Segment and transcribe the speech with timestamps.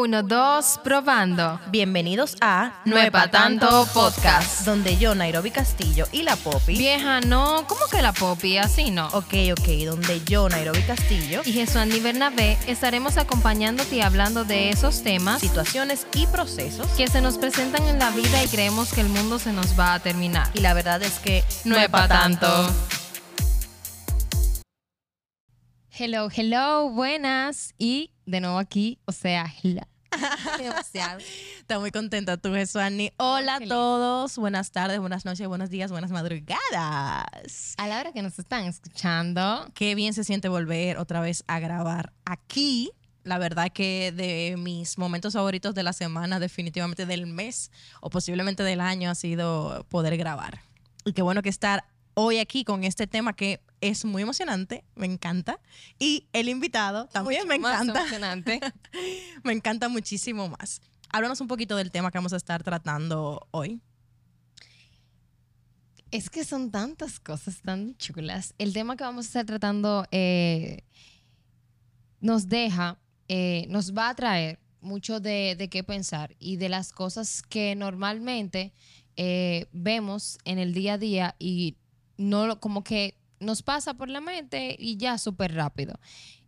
[0.00, 1.58] Uno, dos, probando.
[1.72, 4.64] Bienvenidos a No es pa' tanto podcast.
[4.64, 6.78] donde yo, Nairobi Castillo y la Poppy.
[6.78, 8.58] Vieja, no, ¿cómo que la Poppy?
[8.58, 9.08] Así no.
[9.08, 14.70] Ok, ok, donde yo, Nairobi Castillo, Y Jesús Andy Bernabé estaremos acompañándote y hablando de
[14.70, 16.86] esos temas situaciones y procesos.
[16.96, 19.94] que se nos presentan en la vida y creemos que el mundo se nos va
[19.94, 20.48] a terminar.
[20.54, 22.46] Y la verdad es que No es pa' tanto.
[25.90, 27.74] Hello, hello, buenas.
[27.78, 29.52] Y de nuevo aquí, o sea.
[30.58, 31.18] Demasiado.
[31.58, 33.10] Está muy contenta tú, Jesuani.
[33.16, 34.36] Hola a todos.
[34.36, 37.74] Buenas tardes, buenas noches, buenos días, buenas madrugadas.
[37.76, 41.58] A la hora que nos están escuchando, Qué bien se siente volver otra vez a
[41.58, 42.90] grabar aquí.
[43.24, 48.62] La verdad que de mis momentos favoritos de la semana, definitivamente del mes o posiblemente
[48.62, 50.60] del año, ha sido poder grabar.
[51.04, 51.84] Y qué bueno que estar
[52.20, 55.60] hoy aquí con este tema que es muy emocionante, me encanta.
[56.00, 58.00] Y el invitado también me más encanta.
[58.00, 58.60] emocionante.
[59.44, 60.80] Me encanta muchísimo más.
[61.10, 63.80] Háblanos un poquito del tema que vamos a estar tratando hoy.
[66.10, 68.52] Es que son tantas cosas tan chulas.
[68.58, 70.82] El tema que vamos a estar tratando eh,
[72.20, 76.90] nos deja, eh, nos va a traer mucho de, de qué pensar y de las
[76.90, 78.72] cosas que normalmente
[79.16, 81.76] eh, vemos en el día a día y
[82.18, 85.98] no como que nos pasa por la mente y ya súper rápido.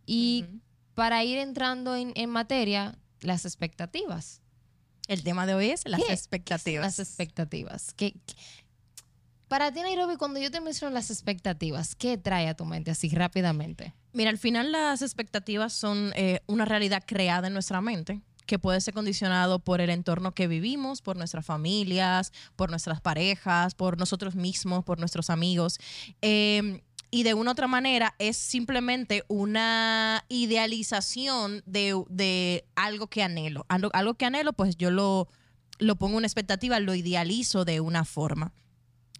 [0.05, 0.45] Y
[0.93, 4.41] para ir entrando en, en materia, las expectativas.
[5.07, 6.13] El tema de hoy es las ¿Qué?
[6.13, 6.83] expectativas.
[6.85, 7.93] Las expectativas.
[7.95, 8.35] ¿Qué, qué-
[9.47, 13.09] Para ti, Nairobi, cuando yo te menciono las expectativas, ¿qué trae a tu mente así
[13.09, 13.93] rápidamente?
[14.13, 18.81] Mira, al final las expectativas son eh, una realidad creada en nuestra mente que puede
[18.81, 24.35] ser condicionado por el entorno que vivimos, por nuestras familias, por nuestras parejas, por nosotros
[24.35, 25.79] mismos, por nuestros amigos.
[26.21, 33.23] Eh, y de una u otra manera es simplemente una idealización de, de algo que
[33.23, 33.65] anhelo.
[33.69, 35.29] Algo, algo que anhelo, pues yo lo,
[35.79, 38.51] lo pongo en una expectativa, lo idealizo de una forma.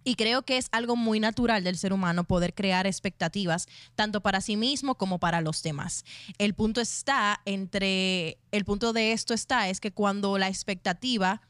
[0.04, 4.40] Y creo que es algo muy natural del ser humano poder crear expectativas tanto para
[4.40, 6.04] sí mismo como para los demás.
[6.38, 11.40] El punto está entre, el punto de esto está, es que cuando la expectativa,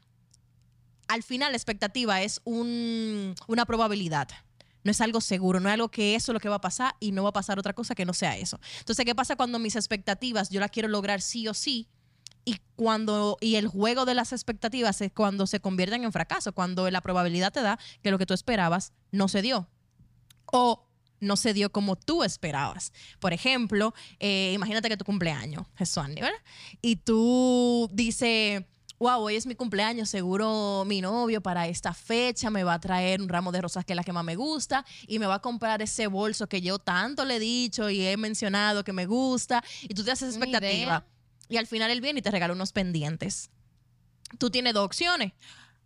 [1.07, 4.27] al final la expectativa es un- una probabilidad.
[4.83, 6.95] No es algo seguro, no es algo que eso es lo que va a pasar
[6.99, 8.59] y no va a pasar otra cosa que no sea eso.
[8.79, 11.87] Entonces, ¿qué pasa cuando mis expectativas yo las quiero lograr sí o sí?
[12.45, 16.89] Y cuando y el juego de las expectativas es cuando se convierten en fracaso, cuando
[16.89, 19.67] la probabilidad te da que lo que tú esperabas no se dio
[20.51, 20.85] o
[21.19, 22.91] no se dio como tú esperabas.
[23.19, 26.31] Por ejemplo, eh, imagínate que tu cumpleaños, Jesús, ¿verdad?
[26.81, 28.63] Y tú dices,
[28.99, 33.21] wow, hoy es mi cumpleaños, seguro mi novio para esta fecha me va a traer
[33.21, 35.41] un ramo de rosas que es la que más me gusta y me va a
[35.41, 39.63] comprar ese bolso que yo tanto le he dicho y he mencionado que me gusta
[39.81, 41.05] y tú te haces expectativa.
[41.53, 43.51] Y al final él viene y te regala unos pendientes.
[44.39, 45.33] Tú tienes dos opciones.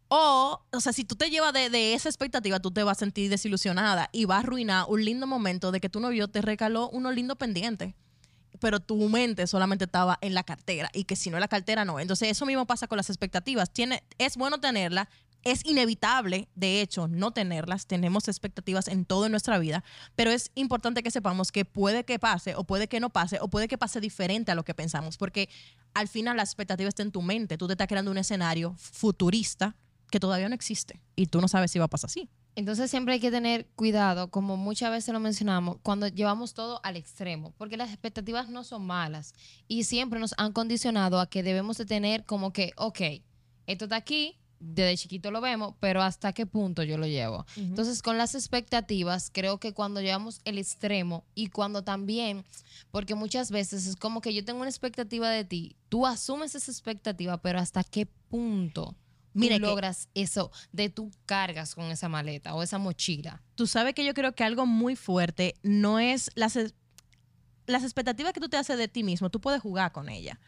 [0.08, 3.00] O, o sea, si tú te llevas de, de esa expectativa, tú te vas a
[3.02, 6.90] sentir desilusionada y va a arruinar un lindo momento de que tu novio te regaló
[6.92, 7.96] unos lindos pendientes.
[8.62, 11.84] Pero tu mente solamente estaba en la cartera y que si no en la cartera
[11.84, 12.00] no.
[12.00, 13.70] Entonces, eso mismo pasa con las expectativas.
[13.70, 15.10] Tiene, es bueno tenerlas,
[15.52, 17.88] es inevitable, de hecho, no tenerlas.
[17.88, 19.84] Tenemos expectativas en todo en nuestra vida,
[20.16, 23.48] pero es importante que sepamos que puede que pase o puede que no pase o
[23.48, 25.50] puede que pase diferente a lo que pensamos, porque
[25.94, 27.58] al final la expectativa está en tu mente.
[27.58, 29.76] Tú te estás creando un escenario futurista
[30.10, 32.30] que todavía no existe y tú no sabes si va a pasar así.
[32.56, 36.96] Entonces siempre hay que tener cuidado, como muchas veces lo mencionamos, cuando llevamos todo al
[36.96, 39.36] extremo, porque las expectativas no son malas
[39.68, 43.02] y siempre nos han condicionado a que debemos de tener como que, ok,
[43.68, 47.46] esto está aquí, desde chiquito lo vemos, pero hasta qué punto yo lo llevo.
[47.56, 52.44] Entonces, con las expectativas, creo que cuando llevamos el extremo y cuando también,
[52.92, 56.72] porque muchas veces es como que yo tengo una expectativa de ti, tú asumes esa
[56.72, 58.96] expectativa, pero hasta qué punto
[59.34, 63.44] Mira tú que- logras eso de tú cargas con esa maleta o esa mochila.
[63.56, 66.58] tú sabes que yo creo que algo muy fuerte no es las,
[67.68, 70.40] las expectativas que tú te haces de ti mismo, tú puedes jugar con ella.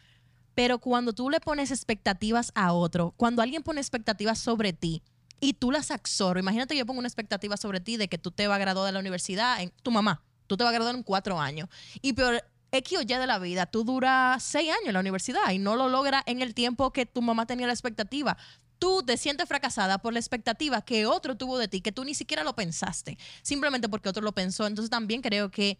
[0.54, 5.02] Pero cuando tú le pones expectativas a otro, cuando alguien pone expectativas sobre ti
[5.40, 8.30] y tú las absorbes, imagínate que yo pongo una expectativa sobre ti de que tú
[8.30, 11.02] te vas a graduar de la universidad, tu mamá, tú te vas a graduar en
[11.02, 11.68] cuatro años.
[12.02, 12.42] Y peor,
[12.72, 15.76] X o Y de la vida, tú duras seis años en la universidad y no
[15.76, 18.36] lo logras en el tiempo que tu mamá tenía la expectativa.
[18.78, 22.14] Tú te sientes fracasada por la expectativa que otro tuvo de ti, que tú ni
[22.14, 24.66] siquiera lo pensaste, simplemente porque otro lo pensó.
[24.66, 25.78] Entonces también creo que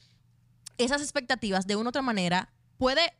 [0.78, 3.14] esas expectativas de una u otra manera puede,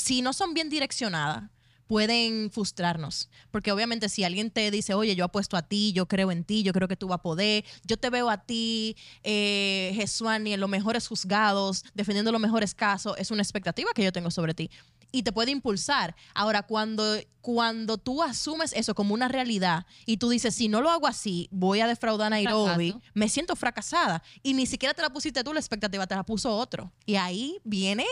[0.00, 1.50] si no son bien direccionadas,
[1.90, 3.28] pueden frustrarnos.
[3.50, 6.62] Porque obviamente si alguien te dice, oye, yo apuesto a ti, yo creo en ti,
[6.62, 10.60] yo creo que tú vas a poder, yo te veo a ti, eh, Jesuani, en
[10.60, 14.70] los mejores juzgados, defendiendo los mejores casos, es una expectativa que yo tengo sobre ti.
[15.12, 16.14] y te puede impulsar.
[16.32, 17.02] Ahora, cuando,
[17.40, 21.48] cuando tú asumes eso como una realidad y tú dices, si no lo hago así,
[21.50, 23.12] voy a defraudar a Nairobi, Fracaso.
[23.14, 24.22] me siento fracasada.
[24.44, 26.92] Y ni siquiera te la pusiste tú la expectativa, te la puso otro.
[27.04, 28.06] Y ahí viene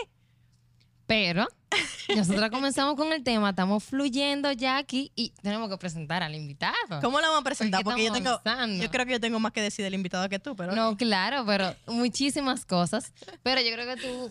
[1.08, 1.48] Pero
[2.14, 6.74] nosotros comenzamos con el tema, estamos fluyendo ya aquí y tenemos que presentar al invitado.
[7.02, 7.82] ¿Cómo la vamos a presentar?
[7.82, 8.84] ¿Por Porque yo tengo, avanzando?
[8.84, 11.44] yo creo que yo tengo más que decir del invitado que tú, pero No, claro,
[11.46, 13.14] pero muchísimas cosas.
[13.42, 14.30] Pero yo creo que tú,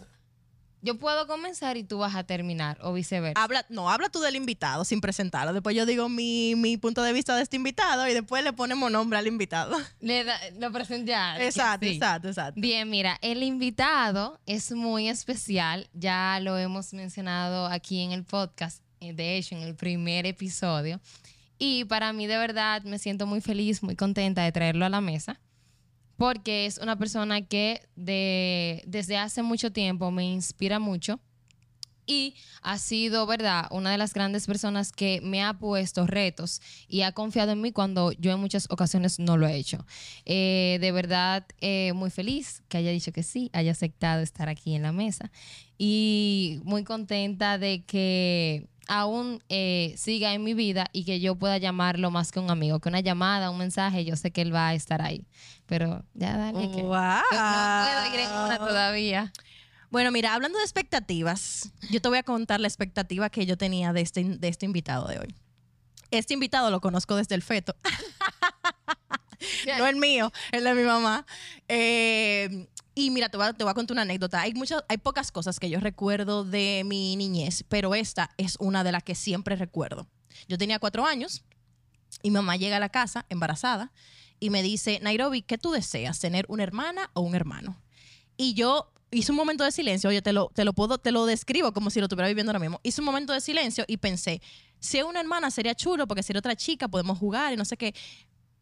[0.87, 3.41] yo puedo comenzar y tú vas a terminar o viceversa.
[3.41, 5.53] habla, no, habla tú del invitado sin presentarlo.
[5.53, 8.91] Después yo digo mi, mi punto de vista de este invitado y después le ponemos
[8.91, 9.75] nombre al invitado.
[9.99, 11.43] Le da- lo presenté ya.
[11.43, 11.93] exacto, sí.
[11.93, 12.59] exacto, exacto.
[12.59, 15.89] Bien, mira, el invitado es muy especial.
[15.93, 20.99] Ya lo hemos mencionado aquí en el podcast, eh, de hecho, en el primer episodio.
[21.59, 25.01] Y para mí, de verdad, me siento muy feliz, muy contenta de traerlo a la
[25.01, 25.39] mesa,
[26.17, 31.19] porque es una persona que de, desde hace mucho tiempo me inspira mucho
[32.07, 37.01] y ha sido, ¿verdad?, una de las grandes personas que me ha puesto retos y
[37.01, 39.85] ha confiado en mí cuando yo en muchas ocasiones no lo he hecho.
[40.25, 44.73] Eh, de verdad, eh, muy feliz que haya dicho que sí, haya aceptado estar aquí
[44.73, 45.31] en la mesa
[45.77, 51.57] y muy contenta de que aún eh, siga en mi vida y que yo pueda
[51.57, 54.69] llamarlo más que un amigo, que una llamada, un mensaje, yo sé que él va
[54.69, 55.25] a estar ahí.
[55.65, 56.81] Pero ya dale que...
[56.81, 56.91] Wow.
[56.91, 59.33] No puedo ir en una todavía.
[59.89, 63.93] Bueno, mira, hablando de expectativas, yo te voy a contar la expectativa que yo tenía
[63.93, 65.35] de este, de este invitado de hoy.
[66.11, 67.75] Este invitado lo conozco desde el feto.
[69.77, 71.25] no el mío, el de mi mamá.
[71.67, 74.41] Eh, y mira, te voy, a, te voy a contar una anécdota.
[74.41, 78.83] Hay, muchas, hay pocas cosas que yo recuerdo de mi niñez, pero esta es una
[78.83, 80.07] de las que siempre recuerdo.
[80.47, 81.43] Yo tenía cuatro años
[82.23, 83.91] y mamá llega a la casa embarazada
[84.39, 86.19] y me dice, Nairobi, ¿qué tú deseas?
[86.19, 87.79] ¿Tener una hermana o un hermano?
[88.35, 91.27] Y yo hice un momento de silencio, oye, te lo, te lo puedo, te lo
[91.27, 92.79] describo como si lo estuviera viviendo ahora mismo.
[92.81, 94.41] Hice un momento de silencio y pensé,
[94.79, 97.65] si es una hermana sería chulo porque si era otra chica podemos jugar y no
[97.65, 97.93] sé qué.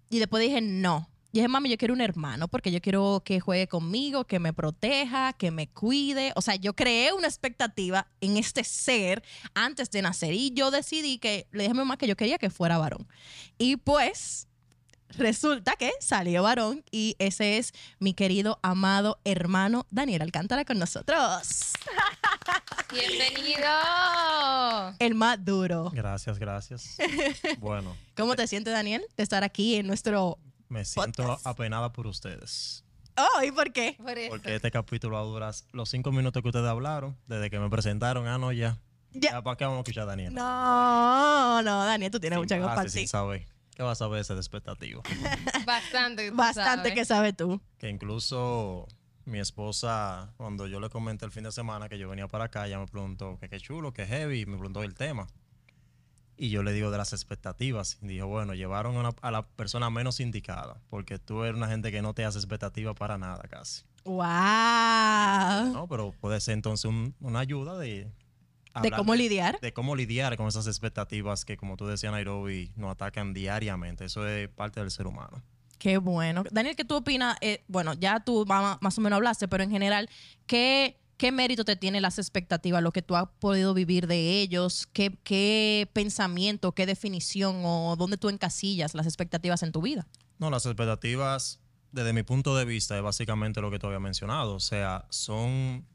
[0.10, 1.10] Y después dije, no.
[1.36, 4.54] Y dije, mami, yo quiero un hermano porque yo quiero que juegue conmigo, que me
[4.54, 6.32] proteja, que me cuide.
[6.38, 9.22] O sea, yo creé una expectativa en este ser
[9.54, 12.38] antes de nacer y yo decidí que le dije a mi mamá que yo quería
[12.38, 13.06] que fuera varón.
[13.58, 14.48] Y pues
[15.10, 21.74] resulta que salió varón y ese es mi querido, amado hermano Daniel Alcántara con nosotros.
[22.94, 23.68] Bienvenido.
[25.00, 25.92] El más duro.
[25.94, 26.96] Gracias, gracias.
[27.60, 30.40] Bueno, ¿Cómo te sientes, Daniel, de estar aquí en nuestro...
[30.70, 31.48] me siento Podcast.
[31.48, 32.84] apenada por ustedes.
[33.18, 33.96] Oh, ¿y por qué?
[33.98, 34.30] Por eso.
[34.30, 37.70] Porque este capítulo va a durar los cinco minutos que ustedes hablaron, desde que me
[37.70, 38.28] presentaron.
[38.28, 38.78] Ah, no, ya.
[39.14, 39.32] Ya.
[39.32, 40.34] Ya, ¿para qué vamos a escuchar a Daniel?
[40.34, 42.92] No, no, Daniel, tú tienes mucha compartir.
[42.92, 43.48] sin saber.
[43.74, 45.02] ¿Qué vas a saber ese de expectativa?
[45.66, 46.32] Bastante.
[46.32, 46.94] Bastante sabes.
[46.94, 47.62] que sabes tú.
[47.78, 48.88] que incluso
[49.26, 52.68] mi esposa, cuando yo le comenté el fin de semana que yo venía para acá,
[52.68, 55.28] ella me preguntó que qué chulo, que heavy, y me preguntó el tema.
[56.38, 57.98] Y yo le digo de las expectativas.
[58.02, 61.92] Dijo, bueno, llevaron a, una- a la persona menos indicada, porque tú eres una gente
[61.92, 63.84] que no te hace expectativa para nada casi.
[64.04, 65.74] Wow.
[65.74, 65.88] ¿no?
[65.90, 68.12] Pero puede ser entonces un- una ayuda de...
[68.82, 69.58] De cómo lidiar.
[69.62, 74.04] De cómo lidiar con esas expectativas que, como tú decías, Nairobi, nos atacan diariamente.
[74.04, 75.42] Eso es parte del ser humano.
[75.78, 76.44] Qué bueno.
[76.52, 77.38] Daniel, ¿qué tú opinas?
[77.40, 80.10] Eh, bueno, ya tú ma- más o menos hablaste, pero en general,
[80.46, 84.88] ¿qué, qué mérito te tienen las expectativas, lo que tú has podido vivir de ellos?
[84.92, 90.08] ¿Qué, qué pensamiento, qué definición o dónde tú encasillas las expectativas en tu vida?
[90.38, 91.60] No, las expectativas,
[91.92, 94.56] desde mi punto de vista, es básicamente lo que tú habías mencionado.
[94.56, 95.86] O sea, son,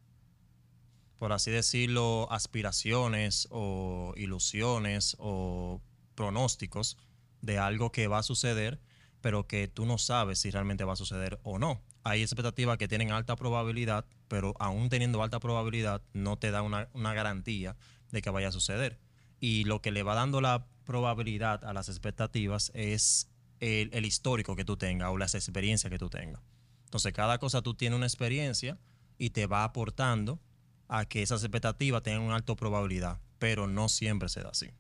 [1.19, 5.81] por así decirlo, aspiraciones o ilusiones o
[6.15, 6.97] pronósticos
[7.43, 8.81] de algo que va a suceder,
[9.21, 11.83] pero que tú no sabes si realmente va a suceder o no.
[12.02, 16.88] Hay expectativas que tienen alta probabilidad, pero aún teniendo alta probabilidad, no te da una,
[16.92, 17.76] una garantía
[18.11, 18.99] de que vaya a suceder.
[19.38, 23.30] Y lo que le va dando la probabilidad a las expectativas es
[23.61, 26.42] el, el histórico que tú tengas o las experiencias que tú tengas.
[26.85, 28.78] Entonces, cada cosa tú tienes una experiencia
[29.19, 30.40] y te va aportando
[30.88, 34.71] a que esas expectativas tengan una alta probabilidad, pero no siempre se da así.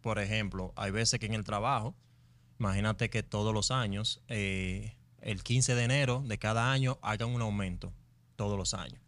[0.00, 1.96] Por ejemplo, hay veces que en el trabajo,
[2.60, 4.97] imagínate que todos los años, eh,
[5.28, 7.92] el 15 de enero de cada año hagan un aumento,
[8.34, 8.98] todos los años.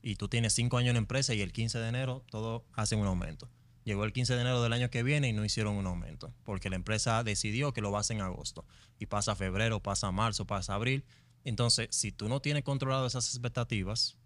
[0.00, 2.98] Y tú tienes cinco años en la empresa y el 15 de enero todos hacen
[2.98, 3.50] un aumento.
[3.84, 6.70] Llegó el 15 de enero del año que viene y no hicieron un aumento, porque
[6.70, 8.64] la empresa decidió que lo va a hacer en agosto.
[8.98, 11.04] Y pasa febrero, pasa marzo, pasa abril.
[11.44, 14.16] Entonces, si tú no tienes controlado esas expectativas,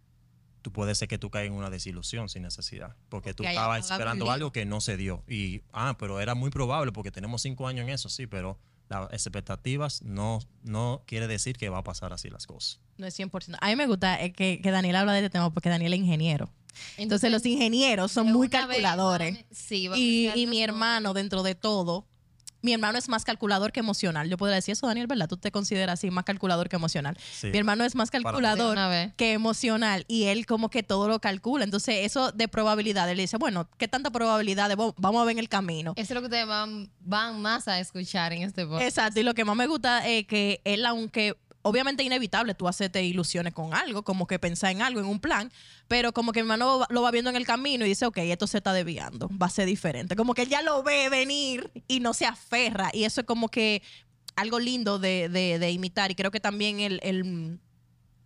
[0.62, 4.30] tú puede ser que tú caigas en una desilusión sin necesidad, porque tú estabas esperando
[4.30, 5.24] algo que no se dio.
[5.26, 8.56] Y, ah, pero era muy probable porque tenemos cinco años en eso, sí, pero
[8.90, 12.80] las expectativas no, no quiere decir que va a pasar así las cosas.
[12.98, 13.56] No es 100%.
[13.60, 16.00] A mí me gusta eh, que, que Daniel habla de este tema porque Daniel es
[16.00, 16.50] ingeniero.
[16.96, 19.44] Entonces, los ingenieros son muy vez calculadores.
[19.50, 22.06] sí, Y, y mi hermano, dentro de todo,
[22.62, 24.28] mi hermano es más calculador que emocional.
[24.28, 25.28] Yo podría decir eso, Daniel, ¿verdad?
[25.28, 27.16] Tú te consideras así más calculador que emocional.
[27.32, 27.48] Sí.
[27.48, 28.76] Mi hermano es más calculador
[29.16, 31.64] que emocional y él como que todo lo calcula.
[31.64, 34.68] Entonces, eso de probabilidad, él dice, bueno, ¿qué tanta probabilidad?
[34.68, 35.92] de- vamos a ver en el camino.
[35.96, 38.82] Eso es lo que ustedes van, van más a escuchar en este podcast.
[38.84, 43.02] Exacto, y lo que más me gusta es que él, aunque obviamente inevitable tú hacerte
[43.04, 45.52] ilusiones con algo, como que pensar en algo, en un plan,
[45.88, 48.46] pero como que mi hermano lo va viendo en el camino y dice, ok, esto
[48.46, 50.16] se está desviando, va a ser diferente.
[50.16, 53.48] Como que él ya lo ve venir y no se aferra, y eso es como
[53.48, 53.82] que
[54.36, 57.58] algo lindo de, de- de imitar, y creo que también el...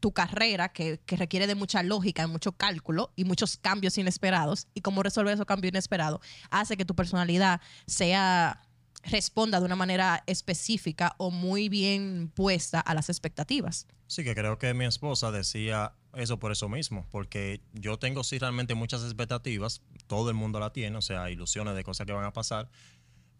[0.00, 4.83] tu carrera, que, que requiere de mucha lógica, mucho cálculo y muchos cambios inesperados, y
[4.83, 8.61] cómo resolver esos cambios inesperados, hace que tu personalidad sea
[9.05, 13.87] responda de una manera específica o muy bien puesta a las expectativas.
[14.07, 18.39] Sí, que creo que mi esposa decía eso por eso mismo, porque yo tengo sí
[18.39, 22.25] realmente muchas expectativas, todo el mundo la tiene, o sea, ilusiones de cosas que van
[22.25, 22.69] a pasar,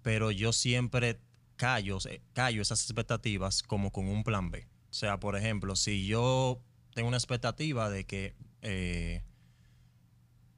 [0.03, 1.21] pero yo siempre
[1.57, 4.67] callo, eh, callo esas expectativas como con un plan B.
[4.91, 6.61] O sea, por ejemplo, si yo
[6.95, 9.23] tengo una expectativa de que, eh,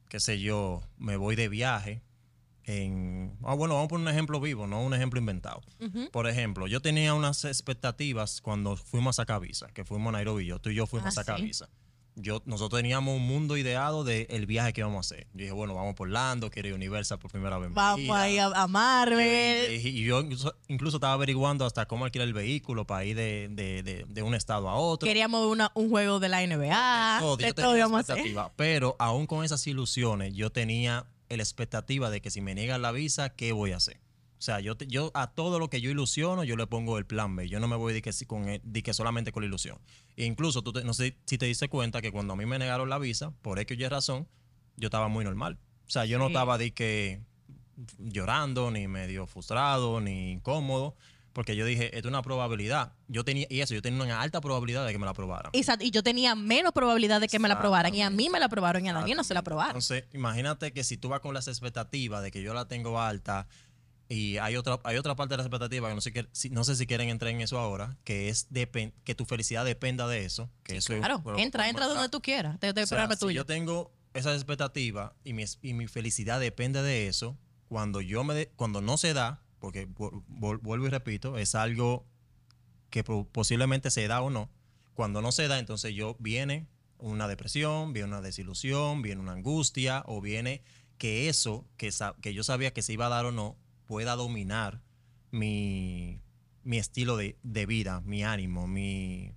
[0.09, 2.03] qué sé yo, me voy de viaje
[2.67, 3.37] en...
[3.45, 5.63] Ah, bueno, vamos a poner un ejemplo vivo, no un ejemplo inventado.
[6.13, 10.47] Por ejemplo, yo tenía unas expectativas cuando fuimos a sacar visa, que fuimos a Nairobi,
[10.47, 11.51] yo, tú y yo fuimos Ah, a sacar sí.
[12.19, 15.27] Yo, nosotros teníamos un mundo ideado del viaje que íbamos a hacer.
[15.35, 17.71] Yo dije, bueno, vamos por Orlando, quiero ir a Universal por primera vez.
[17.75, 19.71] Vamos ahí a, a Marvel.
[19.85, 23.83] Y, y yo incluso, estaba averiguando hasta cómo alquilar el vehículo para ir de, de-
[23.83, 25.07] de- de un estado a otro.
[25.07, 27.19] Queríamos una- un juego de la NBA.
[27.21, 27.87] Todo, de yo todo tenía
[28.57, 32.93] Pero aún con esas ilusiones, yo tenía la expectativa de que si me niegan la
[32.93, 33.99] visa, ¿qué voy a hacer?
[34.39, 37.07] O sea, yo, te- yo a todo lo que yo ilusiono, yo le pongo el
[37.07, 37.49] plan B.
[37.49, 39.79] Yo no me voy de que, con el- de que solamente con la ilusión.
[40.17, 42.59] E incluso, tú te- no sé si te diste cuenta que cuando a mí me
[42.59, 44.29] negaron la visa, por X Y razón,
[44.77, 45.59] yo estaba muy normal.
[45.87, 46.33] O sea, yo no Sí.
[46.33, 47.21] estaba de que
[47.99, 50.97] llorando, ni medio frustrado, ni incómodo,
[51.37, 52.95] porque yo dije, esto es una probabilidad.
[53.09, 55.51] Yo tenía, y eso, yo tenía una alta probabilidad de que me la aprobaran.
[55.53, 57.95] Exacto, y yo tenía menos probabilidad de que me la aprobaran.
[57.95, 59.73] Y a mí me la aprobaron y a Daniel no se la aprobaron.
[59.73, 63.47] Entonces, imagínate que si tú vas con las expectativas de que yo la tengo alta
[64.09, 66.65] y hay otra, hay otra parte de la expectativa que no sé, qué- si- no
[66.65, 70.25] sé si quieren entrar en eso ahora, que es depen- que tu felicidad dependa de
[70.25, 70.49] eso.
[70.63, 72.59] Que eso es- Claro, bueno, entra, entra donde tú quieras.
[72.61, 72.97] Te, te o sea,
[73.29, 77.37] si yo tengo esa expectativa y mi, y mi felicidad depende de eso,
[77.69, 81.57] cuando yo me de- cuando no se da, porque vu- vu- vuelvo y repito, es
[81.57, 82.07] algo
[82.89, 84.49] que po- posiblemente se da o no.
[84.95, 86.69] Cuando no se da, entonces yo viene
[86.99, 90.63] una depresión, viene una desilusión, viene una angustia o viene
[90.99, 91.91] que eso que,
[92.33, 93.57] yo sabía que se iba a dar o no
[93.87, 94.83] pueda dominar
[95.33, 96.21] mi,
[96.71, 99.35] estilo de, vida, mi ánimo, mi,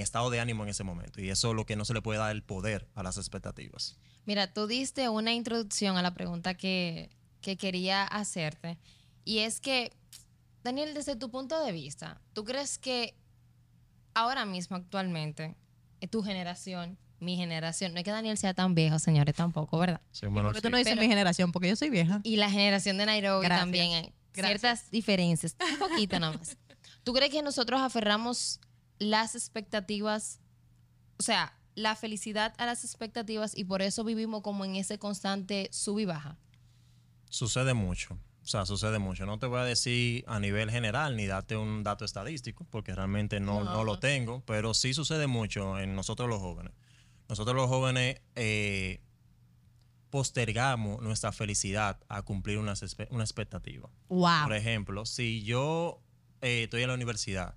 [0.00, 1.20] estado de ánimo en ese momento.
[1.20, 3.98] Y eso es lo que no se le puede dar el poder a las expectativas.
[4.24, 7.10] Mira, tú diste una introducción a la pregunta que
[7.42, 8.78] quería hacerte.
[9.30, 9.92] Y es que,
[10.64, 13.14] Daniel, desde tu punto de vista, ¿tú crees que
[14.12, 15.54] ahora mismo, actualmente,
[16.00, 20.00] eh, tu generación, mi generación, no es que Daniel sea tan viejo, señores, tampoco, ¿verdad?
[20.20, 22.18] Porque tú no dices Pero- mi generación, porque yo soy vieja.
[22.24, 23.60] Y la generación de Nairobi Gracias.
[23.62, 24.60] también hay Gracias.
[24.60, 26.56] ciertas diferencias, un poquito nada más.
[27.04, 28.58] ¿Tú crees que nosotros aferramos
[28.98, 30.40] las expectativas,
[31.20, 35.68] o sea, la felicidad a las expectativas y por eso vivimos como en ese constante
[35.72, 36.36] sub y baja?
[37.28, 38.18] Sucede mucho.
[38.42, 39.26] O sea, sucede mucho.
[39.26, 43.38] No te voy a decir a nivel general ni darte un dato estadístico, porque realmente
[43.38, 43.72] no, No.
[43.72, 46.72] no lo tengo, pero sí sucede mucho en nosotros los jóvenes.
[47.28, 49.00] Nosotros los jóvenes eh,
[50.10, 52.74] postergamos nuestra felicidad a cumplir una,
[53.10, 53.88] una expectativa.
[54.08, 54.44] Wow.
[54.44, 56.02] Por ejemplo, si yo
[56.40, 57.54] eh, estoy en la universidad,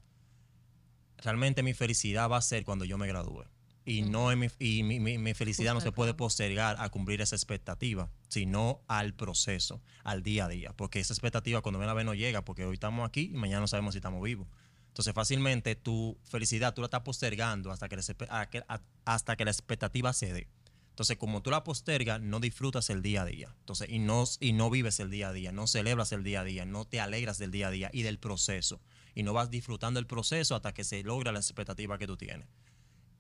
[1.18, 3.46] realmente mi felicidad va a ser cuando yo me gradúe.
[3.86, 7.20] Y, no en mi, y mi, mi- mi felicidad no se puede postergar a cumplir
[7.22, 10.74] esa expectativa, sino al proceso, al día a día.
[10.76, 13.60] Porque esa expectativa cuando viene a ver no llega, porque hoy estamos aquí y mañana
[13.62, 14.48] no sabemos si estamos vivos.
[14.88, 20.14] Entonces fácilmente tu felicidad tú la estás postergando hasta que, la hasta que la expectativa
[20.14, 20.48] se dé.
[20.92, 23.56] Entonces, como tú la postergas, no disfrutas el día a día.
[23.62, 26.44] Entonces, y no, y no vives el día a día, no celebras el día a
[26.44, 28.80] día, no te alegras del día a día y del proceso.
[29.16, 32.48] Y no vas disfrutando el proceso hasta que se logra la expectativa que tú tienes.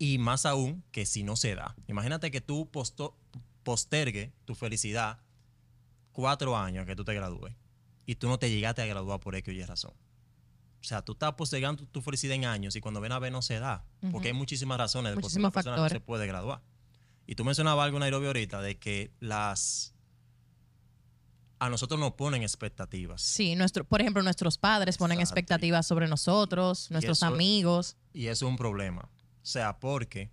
[0.04, 1.76] Y más aún que si no se da.
[1.88, 3.16] Imagínate que tú posto-
[3.64, 5.20] postergue tu felicidad
[6.12, 7.54] cuatro años que tú te gradúes
[8.06, 9.94] y tú no te llegaste a graduar por X o Y razón.
[9.94, 13.42] O sea, tú estás postergando tu felicidad en años y cuando ven a ver no
[13.42, 13.86] se da.
[14.12, 16.62] Porque hay muchísimas razones de por qué Muchísimos una persona no se puede graduar.
[17.26, 19.94] Y tú mencionabas algo, Nairobi, ahorita, de que las...
[21.60, 23.22] A nosotros nos ponen expectativas.
[23.22, 25.40] Sí, nuestro, por ejemplo, nuestros padres ponen Exacto.
[25.40, 27.96] expectativas sobre nosotros, nuestros eso- amigos.
[28.12, 29.10] Y eso es un problema.
[29.44, 30.32] O sea, porque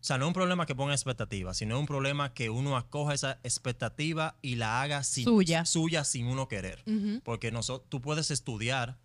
[0.00, 3.40] sea, no es un problema que ponga expectativas, sino un problema que uno acoja esa
[3.42, 5.64] expectativa y la haga sin, Suya.
[5.64, 6.84] suya sin uno querer.
[7.24, 8.98] Porque noso- tú puedes estudiar,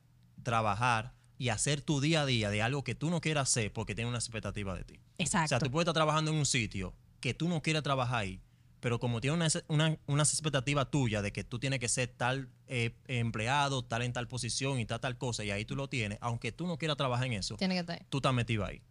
[0.43, 3.95] trabajar y hacer tu día a día de algo que tú no quieras hacer porque
[3.95, 4.99] tiene una expectativa de ti.
[5.17, 5.45] Exacto.
[5.45, 8.41] O sea, tú puedes estar trabajando en un sitio que tú no quieres trabajar ahí,
[8.79, 12.49] pero como tiene una, una, unas expectativas tuyas de que tú tienes que ser tal
[12.67, 16.17] eh, empleado, tal en tal posición y tal tal cosa, y ahí tú lo tienes,
[16.21, 18.81] aunque tú no quieras trabajar en eso, Tiene que estar tú estás metido ahí.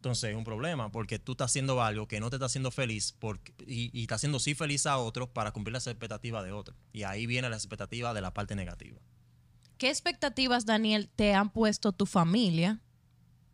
[0.00, 3.14] Entonces es un problema porque tú estás haciendo algo que no te está haciendo feliz
[3.18, 6.74] porque, y, y está haciendo sí feliz a otros para cumplir las expectativas de otros.
[6.94, 8.98] Y ahí viene la expectativa de la parte negativa.
[9.76, 12.80] ¿Qué expectativas, Daniel, te han puesto tu familia?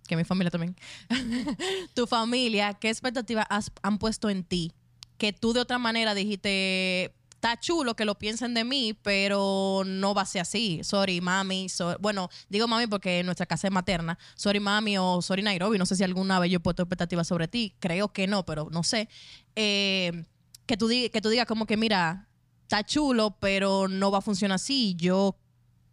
[0.07, 0.77] Que mi familia también.
[1.95, 3.47] tu familia, ¿qué expectativas
[3.83, 4.73] han puesto en ti?
[5.19, 10.15] Que tú de otra manera dijiste, está chulo que lo piensen de mí, pero no
[10.15, 10.83] va a ser así.
[10.83, 11.69] Sorry, mami.
[12.01, 14.19] bueno, digo mami porque nuestra casa es materna.
[14.35, 15.79] Sorry, mami o sorry, Nairobi.
[15.79, 17.77] No sé si alguna vez yo he puesto expectativas sobre ti.
[17.79, 19.09] Creo que no, pero no sé.
[19.55, 20.25] Eh,
[20.67, 22.29] que, tú que tú digas como que, mira,
[22.63, 24.97] está chulo, pero no va a funcionar así.
[24.97, 25.39] Yo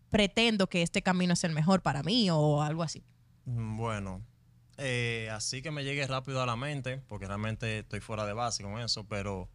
[0.10, 3.04] pretendo que este camino es el mejor para mí o algo así.
[3.46, 4.26] Mm, Bueno,
[4.78, 8.64] eh, así que me llegue rápido a la mente, porque realmente estoy fuera de base
[8.64, 9.50] con eso, pero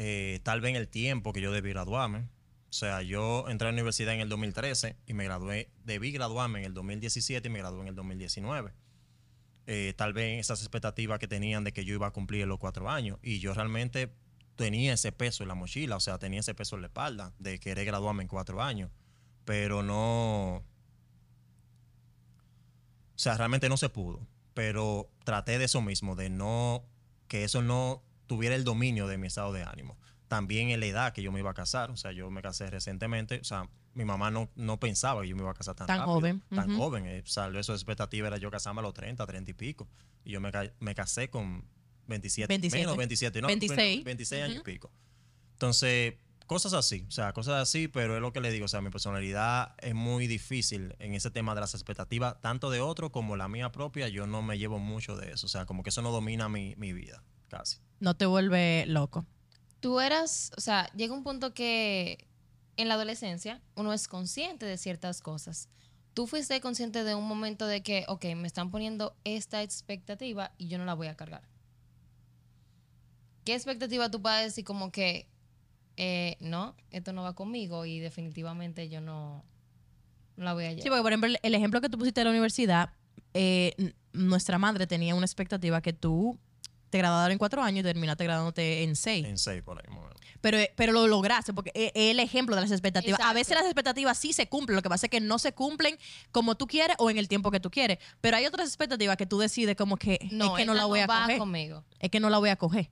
[0.00, 2.28] eh, tal vez en el tiempo que yo debí graduarme.
[2.70, 6.60] O sea, yo entré a la universidad en el 2013 y me gradué, debí graduarme
[6.60, 8.72] en el 2017 y me gradué en el 2019.
[9.66, 12.88] Eh, tal vez esas expectativas que tenían de que yo iba a cumplir los cuatro
[12.88, 14.14] años y yo realmente
[14.54, 17.58] tenía ese peso en la mochila, o sea, tenía ese peso en la espalda de
[17.58, 18.92] querer graduarme en cuatro años,
[19.44, 20.64] pero no, o
[23.16, 24.24] sea, realmente no se pudo,
[24.54, 26.84] pero traté de eso mismo, de no,
[27.26, 29.98] que eso no tuviera el dominio de mi estado de ánimo.
[30.28, 32.70] También en la edad que yo me iba a casar, o sea, yo me casé
[32.70, 35.88] recientemente, o sea, mi mamá no, no pensaba que yo me iba a casar tan,
[35.88, 38.94] Tan rápido, joven, Tan joven, eh, o sea, de expectativa era yo casarme a los
[38.94, 39.88] 30, 30 y pico.
[40.24, 41.64] Y yo me, me casé con
[42.06, 42.78] 27, 27.
[42.78, 44.04] menos 27, no, 26.
[44.04, 44.92] 26 años y pico.
[45.52, 46.14] Entonces,
[46.46, 48.90] cosas así, o sea, cosas así, pero es lo que le digo, o sea, mi
[48.90, 53.48] personalidad es muy difícil en ese tema de las expectativas, tanto de otro como la
[53.48, 56.10] mía propia, yo no me llevo mucho de eso, o sea, como que eso no
[56.10, 57.78] domina mi, mi vida, casi.
[58.00, 59.26] No te vuelve loco.
[59.80, 62.26] Tú eras, o sea, llega un punto que
[62.76, 65.68] en la adolescencia uno es consciente de ciertas cosas.
[66.14, 70.68] Tú fuiste consciente de un momento de que, ok, me están poniendo esta expectativa y
[70.68, 71.48] yo no la voy a cargar.
[73.44, 75.28] ¿Qué expectativa tú puedes decir como que,
[75.96, 79.44] eh, no, esto no va conmigo y definitivamente yo no,
[80.36, 80.82] no la voy a llevar?
[80.82, 82.90] Sí, porque por ejemplo, el- ejemplo que tú pusiste de la universidad,
[83.34, 83.74] eh,
[84.12, 86.38] nuestra madre tenía una expectativa que tú
[86.90, 89.26] te graduaras en cuatro años y terminaste graduándote en seis.
[89.26, 90.16] En seis por ahí, más o menos.
[90.40, 93.20] Pero, pero lo lograste, porque es es el ejemplo de las expectativas.
[93.20, 95.98] A veces las expectativas sí se cumplen, lo que pasa es que no se cumplen
[96.30, 97.98] como tú quieres o en el tiempo que tú quieres.
[98.20, 101.06] Pero hay otras expectativas que tú decides como que es que no la voy a
[101.06, 101.38] va coger.
[101.38, 101.84] conmigo.
[101.98, 102.90] Es que no la voy a coger.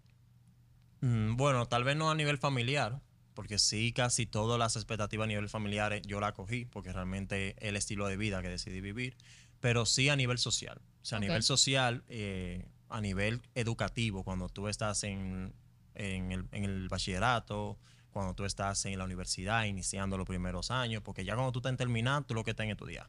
[1.01, 3.01] Mm, Bueno, tal vez no a nivel familiar,
[3.35, 7.51] porque sí, casi todas las expectativas a nivel familiar eh, yo la cogí, porque realmente
[7.51, 9.17] es el estilo de vida que decidí vivir,
[9.61, 10.81] pero sí a nivel social.
[11.03, 15.55] O sea, a nivel social, eh, a nivel educativo, cuando tú estás en,
[15.95, 17.79] en el, en el bachillerato,
[18.11, 21.77] cuando tú estás en la universidad, iniciando los primeros años, porque ya cuando tú estás
[21.77, 23.09] terminando, tú lo que estás en estudiar.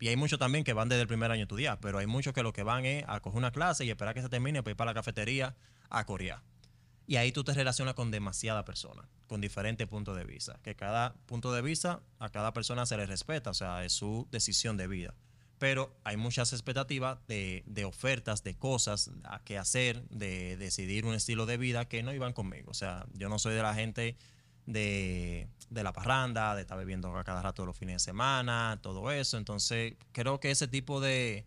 [0.00, 2.32] Y hay muchos también que van desde el primer año a estudiar, pero hay muchos
[2.32, 4.72] que lo que van es a coger una clase y esperar que se termine para
[4.72, 5.54] ir para la cafetería
[5.90, 6.42] a corear.
[7.06, 10.58] Y ahí tú te relacionas con demasiadas personas, con diferentes puntos de vista.
[10.62, 14.26] Que cada punto de vista a cada persona se le respeta, o sea, es su
[14.30, 15.14] decisión de vida.
[15.62, 21.46] Pero hay muchas expectativas de, ofertas, de cosas a que hacer, de decidir un estilo
[21.46, 22.72] de vida que no iban conmigo.
[22.72, 24.16] O sea, yo no soy de la gente
[24.66, 29.12] de, de la parranda, de estar bebiendo a cada rato los fines de semana, todo
[29.12, 29.38] eso.
[29.38, 31.46] Entonces, creo que ese tipo de,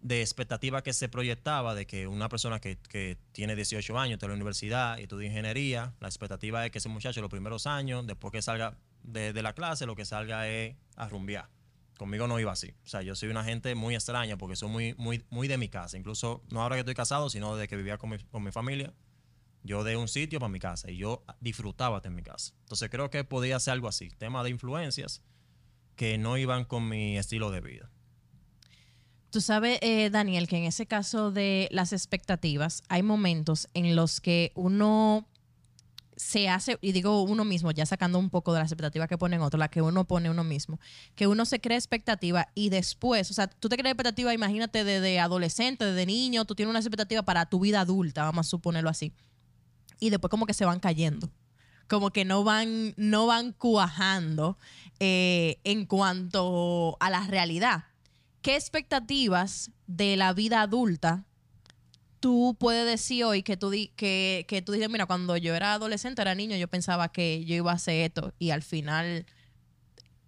[0.00, 4.24] de expectativa que se proyectaba de que una persona que, que tiene 18 años está
[4.24, 8.06] en la universidad y estudia ingeniería, la expectativa es que ese muchacho los primeros años,
[8.06, 11.54] después que salga de, de la clase, lo que salga es a rumbear.
[11.96, 12.74] Conmigo no iba así.
[12.84, 15.68] O sea, yo soy una gente muy extraña porque soy muy, muy, muy de mi
[15.68, 15.96] casa.
[15.96, 18.92] Incluso no ahora que estoy casado, sino desde que vivía con mi, con mi familia.
[19.62, 22.54] Yo de un sitio para mi casa y yo disfrutaba de mi casa.
[22.60, 24.10] Entonces creo que podía ser algo así.
[24.10, 25.22] Tema de influencias
[25.96, 27.90] que no iban con mi estilo de vida.
[29.30, 34.20] Tú sabes, eh, Daniel, que en ese caso de las expectativas, hay momentos en los
[34.20, 35.26] que uno
[36.16, 39.42] se hace, y digo uno mismo, ya sacando un poco de las expectativas que ponen
[39.42, 40.80] otros, la que uno pone uno mismo,
[41.14, 45.20] que uno se crea expectativa y después, o sea, tú te creas expectativa, imagínate, desde
[45.20, 49.12] adolescente, desde niño, tú tienes una expectativa para tu vida adulta, vamos a suponerlo así.
[50.00, 51.30] Y después como que se van cayendo.
[51.88, 54.58] Como que no van, no van cuajando
[54.98, 57.84] eh, en cuanto a la realidad.
[58.42, 61.24] ¿Qué expectativas de la vida adulta
[62.26, 65.74] tú puedes decir hoy que tú, di, que, que tú dices, mira, cuando yo era
[65.74, 69.26] adolescente, era niño, yo pensaba que yo iba a hacer esto y al final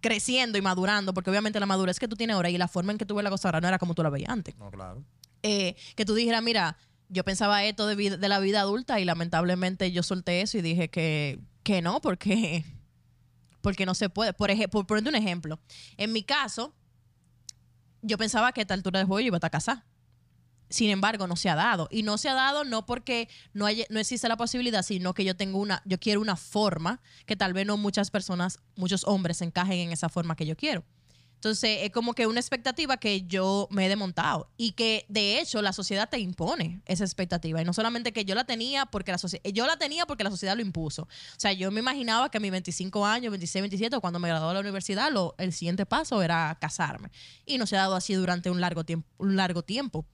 [0.00, 2.98] creciendo y madurando, porque obviamente la madurez que tú tienes ahora y la forma en
[2.98, 4.56] que tú ves la cosa ahora no era como tú la veías antes.
[4.56, 5.02] No, claro.
[5.42, 6.76] Eh, que tú dijeras, mira,
[7.08, 10.62] yo pensaba esto de, vida- de la vida adulta y lamentablemente yo solté eso y
[10.62, 12.64] dije que, que no, porque,
[13.60, 14.32] porque no se puede.
[14.34, 15.58] Por ejemplo, por ponerte un ejemplo,
[15.96, 16.72] en mi caso,
[18.02, 19.84] yo pensaba que a esta altura de juego yo iba a estar casada.
[20.68, 21.88] Sin embargo, no se ha dado.
[21.90, 25.36] Y no se ha dado no porque no, no existe la posibilidad, sino que yo
[25.36, 29.78] tengo una, yo quiero una forma que tal vez no muchas personas, muchos hombres encajen
[29.78, 30.84] en esa forma que yo quiero.
[31.38, 35.62] Entonces, es como que una expectativa que yo me he desmontado y que de hecho
[35.62, 37.62] la sociedad te impone esa expectativa.
[37.62, 40.30] Y no solamente que yo la tenía porque la sociedad, yo la tenía porque la
[40.30, 41.02] sociedad lo impuso.
[41.02, 44.26] O sea, yo me imaginaba que a mis 25 años, 26, 27, o cuando me
[44.26, 47.12] gradué de la universidad, lo, el siguiente paso era casarme.
[47.46, 49.08] Y no se ha dado así durante un largo tiempo.
[49.18, 50.06] Un largo tiempo.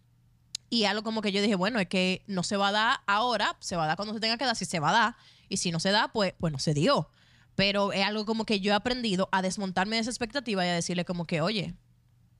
[0.74, 3.56] Y algo como que yo dije, bueno, es que no se va a dar ahora,
[3.60, 5.16] se va a dar cuando se tenga que dar, si se va a dar.
[5.48, 7.08] Y si no se da, pues, pues no se dio.
[7.54, 10.74] Pero es algo como que yo he aprendido a desmontarme de esa expectativa y a
[10.74, 11.76] decirle como que, oye,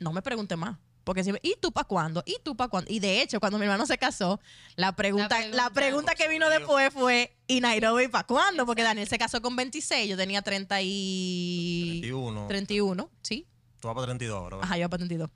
[0.00, 0.78] no me pregunte más.
[1.04, 2.24] Porque si, ¿y tú para cuándo?
[2.26, 2.92] ¿Y tú para cuándo?
[2.92, 4.40] Y de hecho, cuando mi hermano se casó,
[4.74, 5.70] la pregunta, la pregunta.
[5.70, 8.66] pregunta, que vino después fue, ¿y Nairobi para cuándo?
[8.66, 12.00] Porque Daniel se casó con 26, yo tenía 30 y...
[12.00, 12.48] 31.
[12.48, 13.46] 31, sí.
[13.78, 14.68] Tú vas para 32 ahora, ¿verdad?
[14.68, 15.30] Ajá, yo para 32.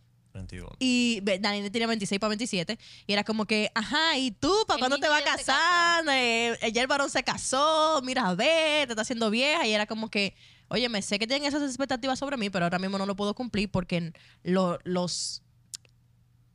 [0.47, 0.71] 31.
[0.79, 2.79] Y ve- Daniel tenía 26 para 27.
[3.07, 6.05] Y era como que, ajá, ¿y tú para El cuándo te vas a casar?
[6.11, 9.67] Eh, ya el varón se casó, mira, a ver, te está haciendo vieja.
[9.67, 10.35] Y era como que,
[10.69, 13.35] oye, me sé que tienen esas expectativas sobre mí, pero ahora mismo no lo puedo
[13.35, 15.43] cumplir porque lo- los...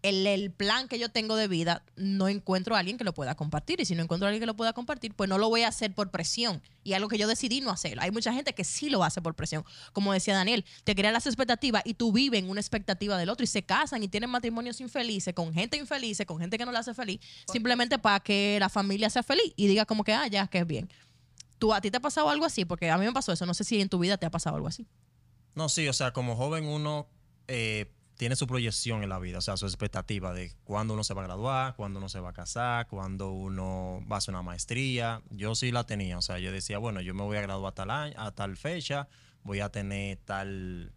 [0.03, 3.35] El, el plan que yo tengo de vida, no encuentro a alguien que lo pueda
[3.35, 3.81] compartir.
[3.81, 5.69] Y si no encuentro a alguien que lo pueda compartir, pues no lo voy a
[5.69, 6.61] hacer por presión.
[6.83, 8.01] Y algo que yo decidí no hacerlo.
[8.01, 9.63] Hay mucha gente que sí lo hace por presión.
[9.93, 13.43] Como decía Daniel, te crean las expectativas y tú vives en una expectativa del otro
[13.43, 16.79] y se casan y tienen matrimonios infelices con gente infeliz, con gente que no la
[16.79, 17.19] hace feliz,
[17.51, 20.67] simplemente para que la familia sea feliz y diga como que, ah, ya, que es
[20.67, 20.89] bien.
[21.59, 22.65] ¿Tú, ¿A ti te ha pasado algo así?
[22.65, 23.45] Porque a mí me pasó eso.
[23.45, 24.85] No sé si en tu vida te ha pasado algo así.
[25.55, 27.07] No, sí, o sea, como joven uno
[27.47, 31.13] eh, tiene su proyección en la vida, o sea, su expectativa de cuándo uno se
[31.13, 34.43] va a graduar, cuándo uno se va a casar, cuándo uno va a hacer una
[34.43, 35.21] maestría.
[35.31, 37.75] Yo sí la tenía, o sea, yo decía, bueno, yo me voy a graduar a
[37.75, 39.07] tal, año, a tal fecha,
[39.43, 40.93] voy a tener tal,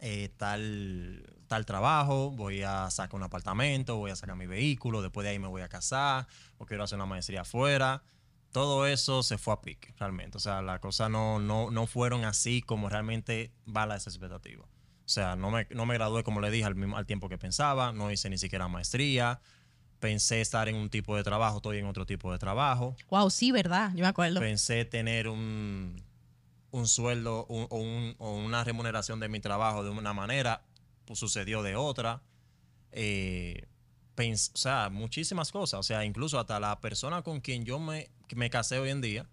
[0.00, 5.24] eh, tal, tal trabajo, voy a sacar un apartamento, voy a sacar mi vehículo, después
[5.24, 6.26] de ahí me voy a casar,
[6.58, 8.02] o quiero hacer una maestría afuera.
[8.52, 10.38] Todo eso se fue a pique, realmente.
[10.38, 14.66] O sea, las cosas no, no, no fueron así como realmente va la esa expectativa.
[15.06, 17.38] O sea, no me, no me gradué, como le dije, al, mismo, al tiempo que
[17.38, 19.40] pensaba, no hice ni siquiera maestría.
[20.00, 22.96] Pensé estar en un tipo de trabajo, estoy en otro tipo de trabajo.
[23.08, 23.92] Wow, sí, ¿verdad?
[23.94, 24.40] Yo me acuerdo.
[24.40, 26.02] Pensé tener un,
[26.72, 30.62] un sueldo un- o, un- o una remuneración de mi trabajo de una manera,
[31.06, 32.20] pues sucedió de otra.
[32.92, 33.64] Eh,
[34.18, 34.22] o
[34.58, 35.80] sea, muchísimas cosas.
[35.80, 39.26] O sea, incluso hasta la persona con quien yo me, me casé hoy en día,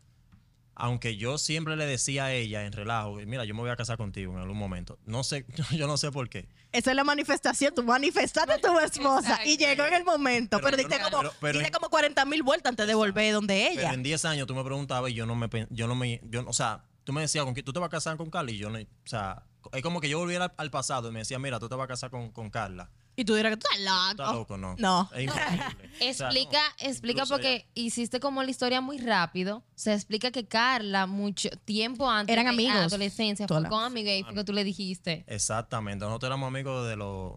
[0.76, 3.98] aunque yo siempre le decía a ella en relajo, mira, yo me voy a casar
[3.98, 4.98] contigo en algún momento.
[5.06, 6.48] No sé, yo no sé por qué.
[6.72, 7.74] Esa es la manifestación.
[7.76, 10.58] Tú manifestaste a tu esposa y llegó en el momento.
[10.58, 12.96] Pero Pero, diste no- como, pero- pero diste en- como 40 mil vueltas antes de
[12.96, 13.82] volver donde ella.
[13.82, 16.44] Pero en 10 años tú me preguntabas y yo no me, yo no me, yo,
[16.48, 18.52] o sea, tú me decías, ¿con quién tú te vas a casar con Carla?
[18.52, 21.20] Y yo no, o sea, es como que yo volviera al, al pasado y me
[21.20, 22.90] decía, mira, tú te vas a casar con, con Carla.
[23.16, 24.12] Y tú dirás que tú estás loco.
[24.12, 24.76] Estás loco, no.
[24.80, 25.10] No.
[25.16, 25.64] Es imposible.
[25.94, 26.88] O sea, Explica, no.
[26.90, 29.64] explica Incluso porque hiciste como la historia muy rápido.
[29.76, 32.76] Se explica que Carla, mucho tiempo antes Eran de amigos.
[32.76, 35.24] adolescencia, Toda fue la- con amiga y fue que tú le dijiste.
[35.28, 36.04] Exactamente.
[36.06, 37.34] Nosotros éramos amigos de los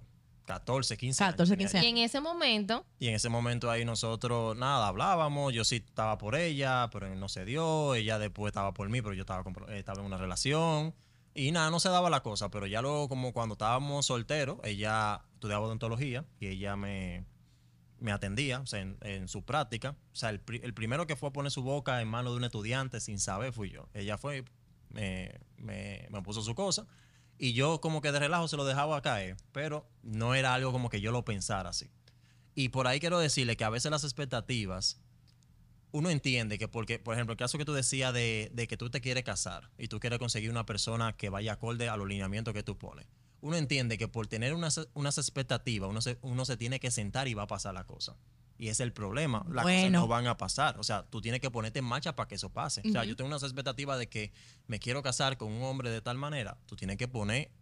[0.47, 1.33] 14, 15 años.
[1.35, 1.85] 14, tenía 15 yo.
[1.85, 5.53] Y en ese momento, Y en ese momento ahí nosotros, nada, hablábamos.
[5.53, 7.95] Yo sí estaba por ella, pero no se dio.
[7.95, 10.95] Ella después estaba por mí, pero yo estaba, eh, estaba en una relación.
[11.35, 12.49] Y nada, no se daba la cosa.
[12.49, 17.25] Pero ya luego, como cuando estábamos solteros, ella estudiaba odontología y ella me,
[17.99, 19.97] me atendía, o sea, en, en su práctica.
[20.13, 22.37] O sea, el, pri- el primero que fue a poner su boca en manos de
[22.39, 23.89] un estudiante sin saber fui yo.
[23.95, 24.45] Ella fue,
[24.91, 26.87] me, me, me puso su cosa.
[27.39, 30.89] Y yo como que de relajo se lo dejaba caer, pero no era algo como
[30.89, 31.91] que yo lo pensara así.
[32.55, 34.99] Y por ahí quiero decirle que a veces las expectativas,
[35.93, 38.89] uno entiende que porque, por ejemplo, el caso que tú decías de, de que tú
[38.89, 42.55] te quieres casar y tú quieres conseguir una persona que vaya acorde a los lineamientos
[42.55, 43.07] que tú pones.
[43.47, 47.29] Uno entiende que por tener unas, unas expectativas, uno se, uno se tiene que sentar
[47.29, 48.17] y va a pasar la cosa.
[48.59, 49.47] Y ese es el problema.
[49.49, 50.81] Las cosas no van a pasar.
[50.81, 52.83] O sea, tú tienes que ponerte en marcha para que eso pase.
[52.85, 54.33] O sea, yo tengo unas expectativas de que
[54.67, 56.59] me quiero casar con un hombre de tal manera.
[56.67, 57.53] Tú tienes que poner,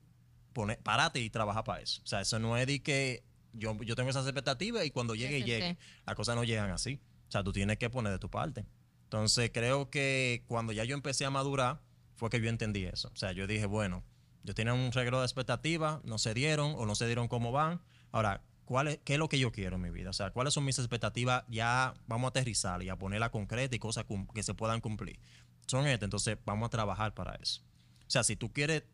[0.54, 2.00] poner, párate y trabajar para eso.
[2.02, 5.36] O sea, eso no es de que yo, yo tengo esas expectativas y cuando llegue,
[5.36, 5.70] Ese llegue.
[5.72, 5.78] sí.
[6.06, 6.98] Las cosas no llegan así.
[7.28, 8.64] O sea, tú tienes que poner de tu parte.
[9.02, 11.82] Entonces, creo que cuando ya yo empecé a madurar,
[12.14, 13.10] fue que yo entendí eso.
[13.12, 14.02] O sea, yo dije, bueno,
[14.44, 17.80] yo tenía un regalo de expectativas, no se dieron o no se dieron como van.
[18.12, 20.10] Ahora, ¿cuál es, ¿qué es lo que yo quiero en mi vida?
[20.10, 21.44] O sea, ¿cuáles son mis expectativas?
[21.48, 24.04] Ya vamos a aterrizar y a ponerla concreta y cosas
[24.34, 25.18] que se puedan cumplir.
[25.66, 27.62] Son estas, entonces vamos a trabajar para eso.
[28.06, 28.84] O sea, si tú quieres,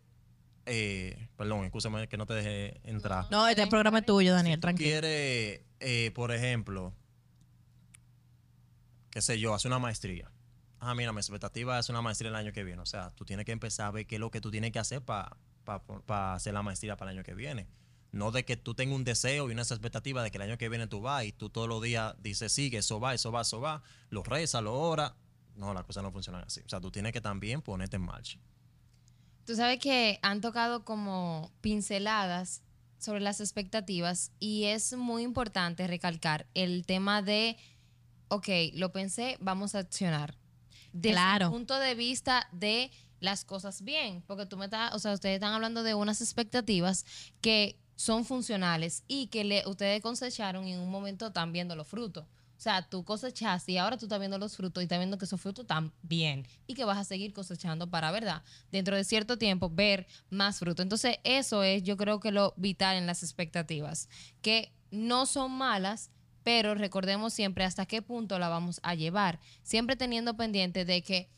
[0.66, 3.26] eh, perdón, escúchame que no te deje entrar.
[3.30, 4.88] No, este programa es tuyo, Daniel, tranquilo.
[4.88, 6.94] quiere, eh, por ejemplo,
[9.10, 10.30] qué sé yo, hacer una maestría.
[10.80, 12.80] Ah, mira, mi expectativa es una maestría el año que viene.
[12.80, 14.78] O sea, tú tienes que empezar a ver qué es lo que tú tienes que
[14.78, 15.36] hacer para
[16.34, 17.68] hacer la maestría para el año que viene.
[18.12, 20.68] No de que tú tengas un deseo y una expectativa de que el año que
[20.70, 23.42] viene tú vas y tú todos los días dices, sí, que eso va, eso va,
[23.42, 25.12] eso va, lo rezas, lo oras.
[25.54, 26.60] No, las cosas no funcionan así.
[26.64, 28.38] O sea, tú tienes que también ponerte en marcha.
[29.44, 32.62] Tú sabes que han tocado como pinceladas
[32.98, 37.58] sobre las expectativas y es muy importante recalcar el tema de,
[38.28, 40.39] ok, lo pensé, vamos a accionar.
[40.92, 41.46] Desde Claro.
[41.46, 45.34] el punto de vista de las cosas bien, porque tú me estás, o sea, ustedes
[45.34, 47.04] están hablando de unas expectativas
[47.40, 51.86] que son funcionales y que le, ustedes cosecharon y en un momento están viendo los
[51.86, 52.24] frutos.
[52.24, 55.24] O sea, tú cosechaste y ahora tú estás viendo los frutos y estás viendo que
[55.24, 58.42] esos frutos están bien y que vas a seguir cosechando para, ¿verdad?
[58.70, 60.82] Dentro de cierto tiempo, ver más fruto.
[60.82, 64.08] Entonces, eso es, yo creo que lo vital en las expectativas,
[64.42, 66.10] que no son malas,
[66.52, 69.38] pero recordemos siempre hasta qué punto la vamos a llevar.
[69.62, 71.28] Siempre teniendo pendiente de que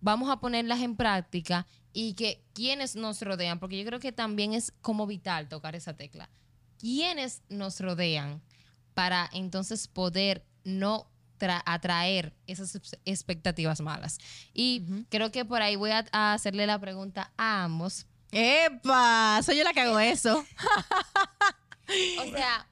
[0.00, 4.52] vamos a ponerlas en práctica y que quienes nos rodean, porque yo creo que también
[4.52, 6.30] es como vital tocar esa tecla,
[6.78, 8.40] quienes nos rodean
[8.94, 14.18] para entonces poder no tra- atraer esas ex- expectativas malas.
[14.54, 18.06] Y creo que por ahí voy a, a hacerle la pregunta a ambos.
[18.30, 19.40] ¡Epa!
[19.42, 20.44] Soy yo la que hago eso.
[22.20, 22.68] O sea,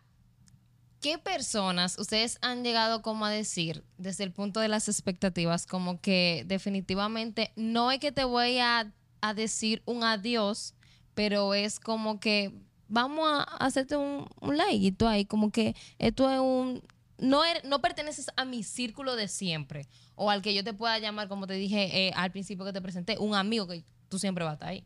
[1.01, 6.01] ¿qué personas ustedes han llegado como a decir desde el punto de las expectativas como
[6.01, 10.75] que definitivamente no es que te voy a, a decir un adiós,
[11.15, 12.53] pero es como que
[12.89, 16.83] vamos a hacerte un, un likeito ahí, como que esto es un...
[17.19, 20.99] No, er- no perteneces a mi círculo de siempre o al que yo te pueda
[20.99, 24.45] llamar, como te dije eh, al principio que te presenté, un amigo que tú siempre
[24.45, 24.85] vas a estar ahí.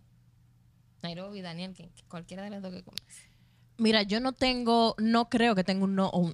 [1.02, 3.31] Nairobi, Daniel, que, cualquiera de los dos que conoces.
[3.82, 5.84] Mira, yo no tengo, no creo que tenga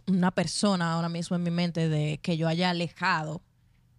[0.07, 3.41] una persona ahora mismo en mi mente de que yo haya alejado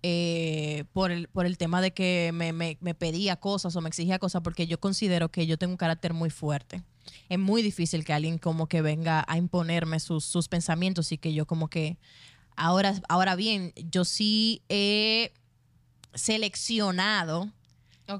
[0.03, 3.89] eh, por, el, por el tema de que me, me- me pedía cosas o me
[3.89, 6.83] exigía cosas, porque yo considero que yo tengo un carácter muy fuerte.
[7.27, 11.33] Es muy difícil que alguien como que venga a imponerme sus, sus pensamientos y que
[11.33, 11.97] yo como que...
[12.55, 15.33] Ahora, ahora bien, yo sí he
[16.13, 17.49] seleccionado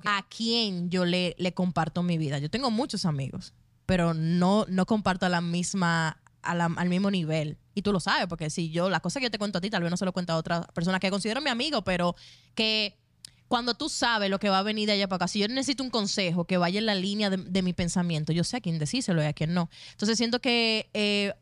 [0.05, 2.39] a quién yo le, le comparto mi vida.
[2.39, 3.53] Yo tengo muchos amigos,
[3.89, 7.57] pero no, no comparto a la misma, al mismo nivel.
[7.73, 9.71] Y tú lo sabes, porque si yo, las cosas que yo te cuento a ti,
[9.71, 12.15] tal vez no se lo cuento a otras personas que considero mi amigo, pero
[12.53, 12.99] que
[13.47, 15.81] cuando tú sabes lo que va a venir de allá para acá, si yo necesito
[15.81, 18.77] un consejo que vaya en la línea de, de mi pensamiento, yo sé a quién
[18.77, 19.71] decírselo y a quién no.
[19.93, 21.33] Entonces siento que eh,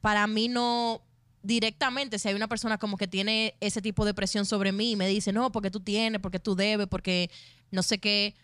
[0.00, 1.02] para mí no
[1.42, 4.96] directamente, si hay una persona como que tiene ese tipo de presión sobre mí y
[4.96, 7.28] me dice, no, porque tú tienes, porque tú debes, porque
[7.72, 8.36] no sé qué,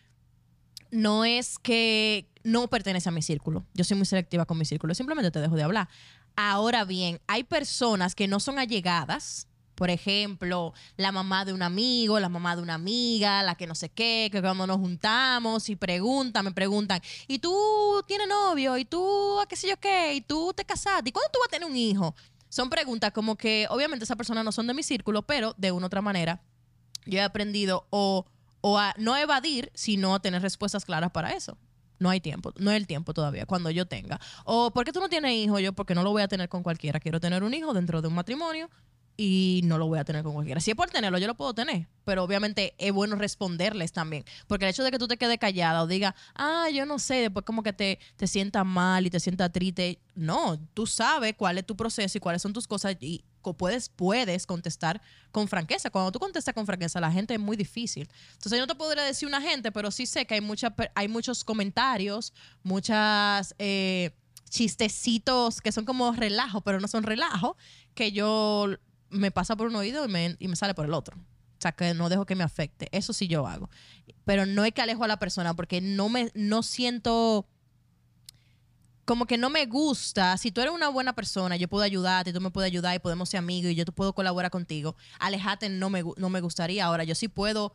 [0.90, 3.66] no es que no pertenece a mi círculo.
[3.74, 5.88] Yo soy muy selectiva con mi círculo, simplemente te dejo de hablar.
[6.36, 9.48] Ahora bien, hay personas que no son allegadas.
[9.74, 13.74] Por ejemplo, la mamá de un amigo, la mamá de una amiga, la que no
[13.74, 17.52] sé qué, que cuando nos juntamos y preguntan, me preguntan, ¿y tú
[18.06, 18.78] tienes novio?
[18.78, 20.14] ¿Y tú a qué sé yo qué?
[20.14, 21.08] ¿Y tú te casaste?
[21.08, 22.14] ¿Y cuándo tú vas a tener un hijo?
[22.48, 25.86] Son preguntas como que obviamente esas personas no son de mi círculo, pero de una
[25.86, 26.40] u otra manera
[27.04, 28.26] yo he aprendido o,
[28.60, 31.58] o a no evadir, sino a tener respuestas claras para eso.
[32.04, 34.20] No hay tiempo, no es el tiempo todavía, cuando yo tenga.
[34.44, 35.58] O, ¿por qué tú no tienes hijo?
[35.58, 37.00] Yo, porque no lo voy a tener con cualquiera.
[37.00, 38.68] Quiero tener un hijo dentro de un matrimonio
[39.16, 40.60] y no lo voy a tener con cualquiera.
[40.60, 41.88] Si es por tenerlo, yo lo puedo tener.
[42.04, 44.22] Pero obviamente es bueno responderles también.
[44.46, 47.14] Porque el hecho de que tú te quedes callada o digas, ah, yo no sé,
[47.14, 49.98] después como que te, te sientas mal y te sientas triste.
[50.14, 54.46] No, tú sabes cuál es tu proceso y cuáles son tus cosas y puedes, puedes
[54.46, 55.90] contestar con franqueza.
[55.90, 58.08] Cuando tú contestas con franqueza, la gente es muy difícil.
[58.32, 61.08] Entonces yo no te podría decir una gente, pero sí sé que hay, mucha, hay
[61.08, 63.54] muchos comentarios, muchas...
[63.58, 64.12] eh,
[64.54, 67.56] chistecitos que son como relajo, pero no son relajo,
[67.94, 68.68] que yo
[69.10, 71.16] me pasa por un oído y me, y me sale por el otro.
[71.16, 72.88] O sea, que no dejo que me afecte.
[72.92, 73.68] Eso sí yo hago.
[74.24, 77.48] Pero no es que alejo a la persona porque no me no siento
[79.04, 80.36] como que no me gusta.
[80.38, 83.28] Si tú eres una buena persona, yo puedo ayudarte, tú me puedes ayudar y podemos
[83.28, 84.96] ser amigos y yo puedo colaborar contigo.
[85.18, 86.84] Alejate no me, no me gustaría.
[86.84, 87.74] Ahora, yo sí puedo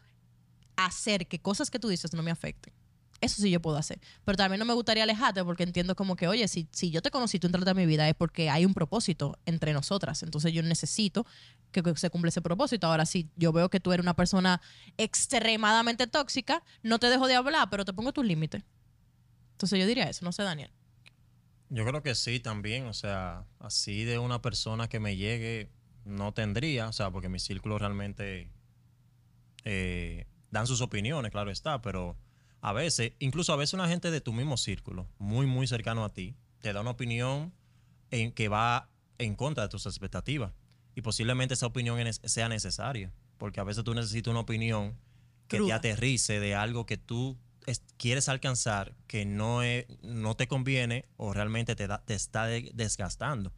[0.75, 2.73] hacer que cosas que tú dices no me afecten.
[3.21, 3.99] Eso sí yo puedo hacer.
[4.23, 7.11] Pero también no me gustaría alejarte porque entiendo como que, oye, si, si yo te
[7.11, 10.23] conocí, tú entraste a mi vida es porque hay un propósito entre nosotras.
[10.23, 11.25] Entonces yo necesito
[11.71, 12.87] que, que se cumpla ese propósito.
[12.87, 14.61] Ahora, si yo veo que tú eres una persona
[14.97, 18.63] extremadamente tóxica, no te dejo de hablar, pero te pongo tus límites.
[19.51, 20.71] Entonces yo diría eso, no sé, Daniel.
[21.69, 25.69] Yo creo que sí también, o sea, así de una persona que me llegue
[26.03, 28.49] no tendría, o sea, porque mi círculo realmente
[29.65, 32.17] eh, dan sus opiniones, claro está, pero
[32.61, 36.09] a veces, incluso a veces una gente de tu mismo círculo, muy, muy cercano a
[36.09, 37.53] ti, te da una opinión
[38.11, 40.51] en que va en contra de tus expectativas.
[40.95, 44.97] Y posiblemente esa opinión sea necesaria, porque a veces tú necesitas una opinión
[45.47, 45.75] que te Cruda.
[45.75, 47.37] aterrice de algo que tú
[47.69, 52.45] es- quieres alcanzar que no, es- no te conviene o realmente te, da- te está
[52.45, 53.53] de- desgastando.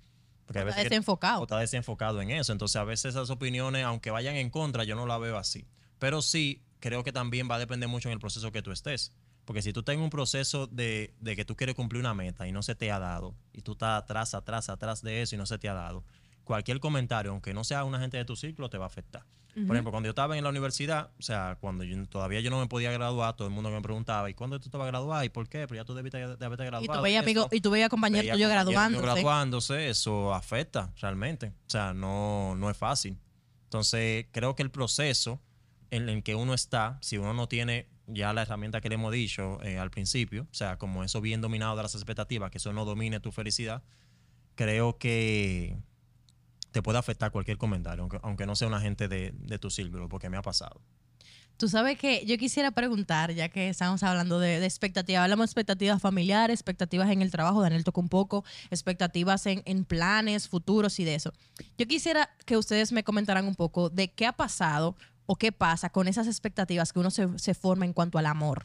[0.45, 1.39] Porque a Está veces que- desenfocado.
[1.39, 2.51] o está desenfocado en eso.
[2.51, 5.65] Entonces, a veces esas opiniones, aunque vayan en contra, yo no la veo así.
[5.99, 9.13] Pero sí, creo que también va a depender mucho en el proceso que tú estés.
[9.45, 12.47] Porque si tú estás en un proceso de, de que tú quieres cumplir una meta
[12.47, 15.37] y no se te ha dado, y tú estás atrás, atrás, atrás de eso y
[15.37, 16.03] no se te ha dado,
[16.51, 19.23] cualquier comentario, aunque no sea una gente de tu círculo, te va a afectar.
[19.67, 22.59] Por ejemplo, cuando yo estaba en la universidad, o sea, cuando yo- todavía yo no
[22.59, 25.23] me podía graduar, todo el mundo me preguntaba, ¿y cuándo tú te vas a graduar?
[25.25, 25.65] ¿Y por qué?
[25.67, 26.83] Pero ya tú debiste de haberte graduado.
[26.83, 29.01] Y tú veías, amigo, y tú veías compañeros veía tuyos graduándose.
[29.03, 31.47] graduándose, eso afecta realmente.
[31.67, 33.17] O sea, no, no es fácil.
[33.65, 35.39] Entonces, creo que el proceso
[35.89, 39.11] en el que uno está, si uno no tiene ya la herramienta que le hemos
[39.13, 42.73] dicho eh, al principio, o sea, como eso bien dominado de las expectativas, que eso
[42.73, 43.83] no domine tu felicidad,
[44.55, 45.77] creo que
[46.71, 50.09] te puede afectar cualquier comentario, aunque, aunque no sea una gente de, de tu círculo,
[50.09, 50.81] porque me ha pasado.
[51.61, 56.01] Tú sabes que yo quisiera preguntar, ya que estamos hablando de, expectativas, hablamos de expectativas
[56.01, 61.03] familiares, expectativas en el trabajo, Daniel tocó un poco, expectativas en, en planes futuros y
[61.03, 61.33] de eso.
[61.77, 64.95] Yo quisiera que ustedes me comentaran un poco de qué ha pasado
[65.27, 68.63] o qué pasa con esas expectativas que uno se, se forma en cuanto al amor,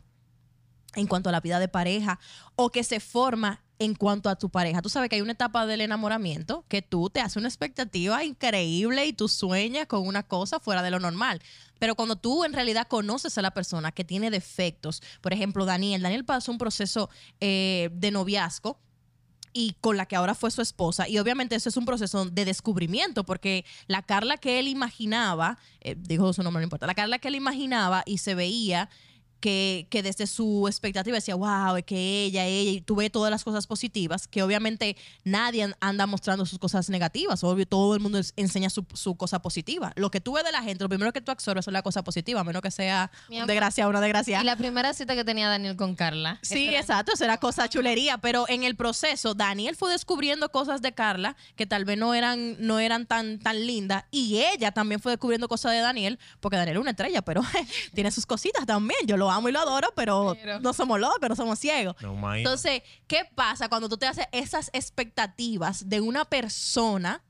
[0.95, 2.19] en cuanto a la vida de pareja,
[2.55, 4.83] o que se forma en cuanto a tu pareja.
[4.83, 9.07] Tú sabes que hay una etapa del enamoramiento que tú te haces una expectativa increíble
[9.07, 11.43] y tú sueñas con una cosa fuera de lo normal.
[11.79, 16.03] Pero cuando tú en realidad conoces a la persona que tiene defectos, por ejemplo, Daniel,
[16.03, 17.11] Daniel pasó un proceso
[17.41, 18.79] eh, de noviazgo
[19.53, 21.09] y con la que ahora fue su esposa.
[21.09, 25.97] Y obviamente eso es un proceso de descubrimiento, porque la Carla que él imaginaba, eh,
[25.99, 28.91] dijo su nombre, no importa, la Carla que él imaginaba y se veía
[29.46, 33.30] que, que desde su expectativa decía, wow, es que ella, ella, y tú ves todas
[33.30, 38.00] las cosas positivas, que obviamente nadie an- anda mostrando sus cosas negativas, obvio, todo el
[38.00, 39.92] mundo enseña su, su cosa positiva.
[39.94, 42.02] Lo que tú ves de la gente, lo primero que tú absorbes es la cosa
[42.02, 43.48] positiva, a menos que sea Mi un amor.
[43.50, 44.42] desgraciado o una desgraciada.
[44.42, 46.40] Y la primera cita que tenía Daniel con Carla.
[46.42, 50.92] Sí, era- exacto, era cosa chulería, pero en el proceso Daniel fue descubriendo cosas de
[50.92, 55.12] Carla que tal vez no eran, no eran tan, tan lindas y ella también fue
[55.12, 57.42] descubriendo cosas de Daniel, porque Daniel es una estrella, pero
[57.94, 61.29] tiene sus cositas también, yo lo amo y lo adoro, pero, Pero- no somos locos,
[61.29, 61.96] no somos ciegos.
[62.01, 62.35] No.
[62.35, 67.22] Entonces, ¿qué pasa cuando tú te haces esas expectativas de una persona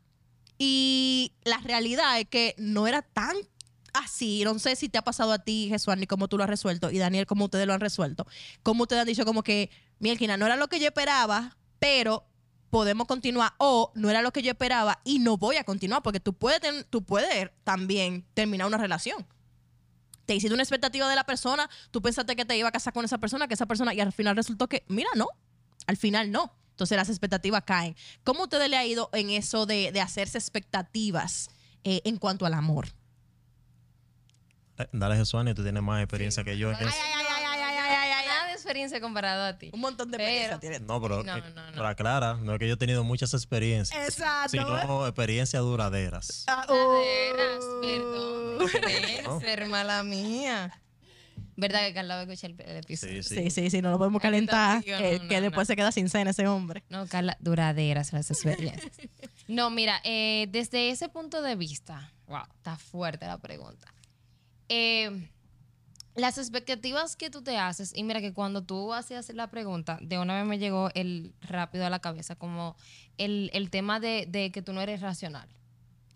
[0.58, 3.36] y la realidad es que no era tan
[3.92, 4.42] así?
[4.44, 6.90] No sé si te ha pasado a ti, Jesús, ni cómo tú lo has resuelto,
[6.90, 8.26] y Daniel, cómo ustedes lo han resuelto.
[8.62, 12.26] Cómo ustedes han dicho como que, Mielkina, no era lo que yo esperaba, pero
[12.70, 16.20] podemos continuar o no era lo que yo esperaba y no voy a continuar porque
[16.20, 19.26] tú puedes, tú puedes también terminar una relación
[20.26, 23.04] te hiciste una expectativa de la persona, tú pensaste que te iba a casar con
[23.04, 25.28] esa persona, que esa persona, y al final resultó que, mira, no,
[25.86, 26.52] al final no.
[26.70, 27.96] Entonces las expectativas caen.
[28.22, 31.48] ¿Cómo a ustedes le ha ido en eso de, de hacerse expectativas
[31.84, 32.88] eh, en cuanto al amor?
[34.78, 36.96] Eh, Dale, Jesuani, tú tienes más experiencia que yo en Ay, eso.
[37.02, 37.25] ay, ay, ay, ay,
[38.66, 39.70] experiencia comparado a ti.
[39.72, 40.80] Un montón de Pero- experiencia tienes.
[40.82, 41.72] No, pero, No, eh, no, no.
[41.72, 44.50] pero aclara, no es que yo he tenido muchas experiencias, Exacto.
[44.50, 46.44] sino experiencias duraderas.
[46.48, 47.80] Ah, Duraderas, uh.
[47.80, 48.68] perdón.
[49.40, 50.80] Spencer, mala mía.
[51.58, 53.22] ¿Verdad que Carla va a escuchar el, el episodio?
[53.22, 53.42] Sí, sí.
[53.44, 55.72] Sí, sí, sí, no lo podemos calentar, Digo, que, no, que no, después no.
[55.72, 56.84] se queda sin cena ese hombre.
[56.90, 58.92] No, Carla, duraderas las experiencias.
[59.48, 63.94] No, mira, eh, desde ese punto de vista, wow, está fuerte la pregunta.
[64.68, 65.30] Eh,
[66.16, 70.18] las expectativas que tú te haces, y mira que cuando tú hacías la pregunta, de
[70.18, 72.76] una vez me llegó el rápido a la cabeza, como
[73.18, 75.48] el, el tema de, de que tú no eres racional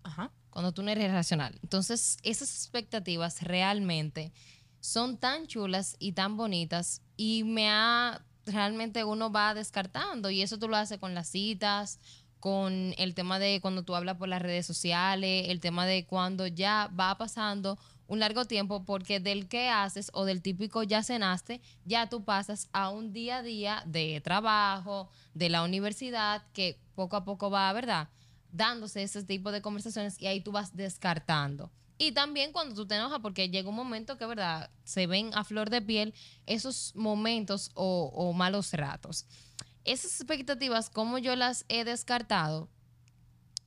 [0.03, 0.31] Ajá.
[0.51, 1.59] cuando tú no eres racional.
[1.63, 4.33] Entonces, esas expectativas realmente
[4.81, 10.59] son tan chulas y tan bonitas y me ha, realmente uno va descartando y eso
[10.59, 12.01] tú lo haces con las citas,
[12.41, 16.47] con el tema de cuando tú hablas por las redes sociales, el tema de cuando
[16.47, 17.79] ya va pasando
[18.11, 22.69] un largo tiempo porque del que haces o del típico ya cenaste, ya tú pasas
[22.73, 27.73] a un día a día de trabajo, de la universidad, que poco a poco va,
[27.73, 28.11] ¿verdad?
[28.53, 31.71] dándose ese tipo de conversaciones y ahí tú vas descartando.
[31.99, 34.71] Y también cuando tú te enojas, porque llega un momento que, ¿verdad?
[34.85, 36.15] Se ven a flor de piel
[36.47, 39.27] esos momentos o, malos ratos.
[39.85, 42.71] Esas expectativas, como yo las he descartado,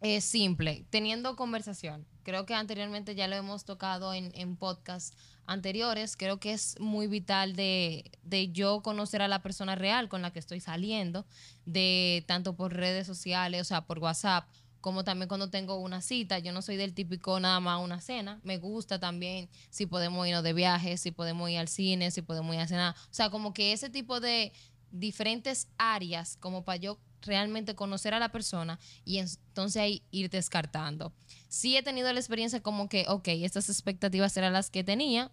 [0.01, 2.07] es simple, teniendo conversación.
[2.23, 5.13] Creo que anteriormente ya lo hemos tocado en, en podcast
[5.45, 10.21] anteriores, creo que es muy vital de, de yo conocer a la persona real con
[10.21, 11.25] la que estoy saliendo,
[11.65, 14.47] de tanto por redes sociales, o sea, por WhatsApp,
[14.83, 16.39] como también cuando tengo una cita.
[16.39, 18.41] Yo no soy del típico nada más una cena.
[18.43, 22.53] Me gusta también si podemos irnos de viaje, si podemos ir al cine, si podemos
[22.53, 22.93] ir a cenar.
[22.93, 24.51] O sea, como que ese tipo de
[24.91, 31.13] diferentes áreas como para yo realmente conocer a la persona y entonces ahí ir descartando.
[31.49, 35.31] Sí he tenido la experiencia como que, ok, estas expectativas eran las que tenía,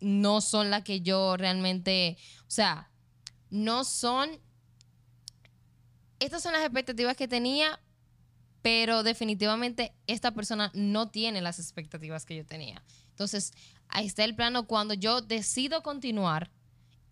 [0.00, 2.90] no son las que yo realmente, o sea,
[3.50, 4.30] no son,
[6.18, 7.80] estas son las expectativas que tenía,
[8.62, 12.82] pero definitivamente esta persona no tiene las expectativas que yo tenía.
[13.10, 13.52] Entonces,
[13.88, 16.50] ahí está el plano cuando yo decido continuar,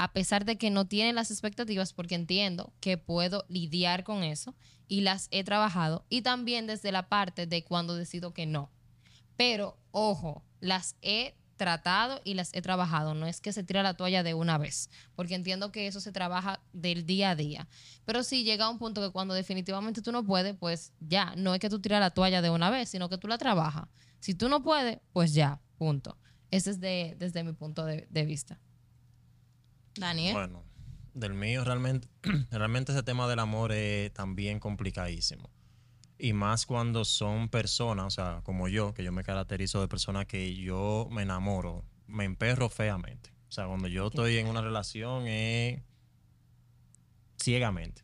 [0.03, 4.57] a pesar de que no tiene las expectativas, porque entiendo que puedo lidiar con eso
[4.89, 8.73] y las he trabajado, y también desde la parte de cuando decido que no.
[9.37, 13.15] Pero, ojo, las he tratado y las he trabajado.
[13.15, 16.11] No es que se tira la toalla de una vez, porque entiendo que eso se
[16.11, 17.69] trabaja del día a día.
[18.05, 21.55] Pero sí llega a un punto que cuando definitivamente tú no puedes, pues ya, no
[21.55, 23.87] es que tú tiras la toalla de una vez, sino que tú la trabajas.
[24.19, 26.19] Si tú no puedes, pues ya, punto.
[26.51, 28.59] Ese es de, desde mi punto de vista.
[29.97, 30.35] Daniel.
[30.35, 30.65] Bueno,
[31.15, 32.09] del mío realmente,
[32.51, 35.51] realmente ese tema del amor es también complicadísimo.
[36.19, 40.27] Y más cuando son personas, o sea, como yo, que yo me caracterizo de personas
[40.27, 43.33] que yo me enamoro, me emperro feamente.
[43.49, 45.83] O sea, cuando yo estoy en una relación es
[47.43, 48.03] ciegamente.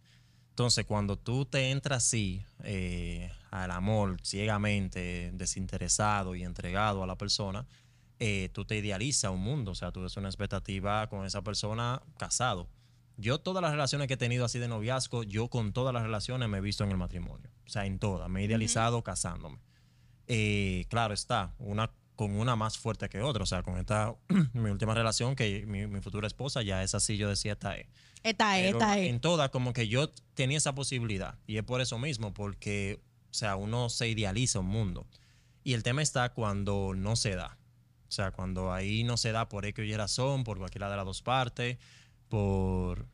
[0.51, 7.17] Entonces, cuando tú te entras así eh, al amor, ciegamente, desinteresado y entregado a la
[7.17, 7.65] persona,
[8.21, 9.73] eh, tú te idealizas un mundo.
[9.73, 12.69] O sea, tú tienes una expectativa con esa persona casado.
[13.17, 16.49] Yo todas las relaciones que he tenido así de noviazgo, yo con todas las relaciones
[16.49, 17.51] me he visto en el matrimonio.
[17.67, 18.29] O sea, en todas.
[18.29, 19.59] Me he idealizado casándome.
[20.27, 23.45] Eh, claro está, una con una más fuerte que otra.
[23.45, 24.15] O sea, con esta,
[24.53, 27.87] mi última relación, que mi, mi futura esposa ya es así, yo decía, esta es.
[28.25, 29.09] Esta es, esta es.
[29.09, 31.39] En todas, como que yo tenía esa posibilidad.
[31.47, 33.01] Y es por eso mismo, porque,
[33.31, 35.07] o sea, uno se idealiza un mundo.
[35.63, 37.57] Y el tema está cuando no se da.
[38.09, 40.97] O sea, cuando ahí no se da por X o Y razón, por cualquiera de
[40.97, 41.77] las dos partes,
[42.29, 43.07] por.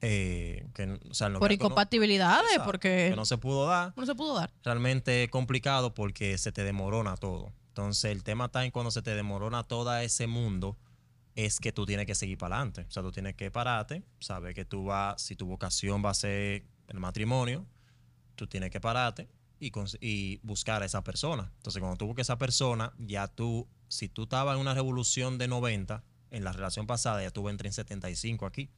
[0.00, 4.14] eh, que, o sea, Por no- incompatibilidades, porque que no se pudo dar no se
[4.14, 4.50] pudo dar.
[4.62, 7.52] realmente es complicado porque se te demorona todo.
[7.68, 10.76] Entonces, el tema está en cuando se te demorona todo ese mundo,
[11.34, 12.86] es que tú tienes que seguir para adelante.
[12.88, 16.14] O sea, tú tienes que pararte, saber que tú vas, si tu vocación va a
[16.14, 17.66] ser el matrimonio,
[18.36, 19.28] tú tienes que pararte
[19.60, 21.50] y, buscar a esa persona.
[21.56, 25.38] Entonces, cuando tú busques a esa persona, ya tú, si tú estabas en una revolución
[25.38, 28.70] de 90, en la relación pasada, ya tú entras en 75 aquí,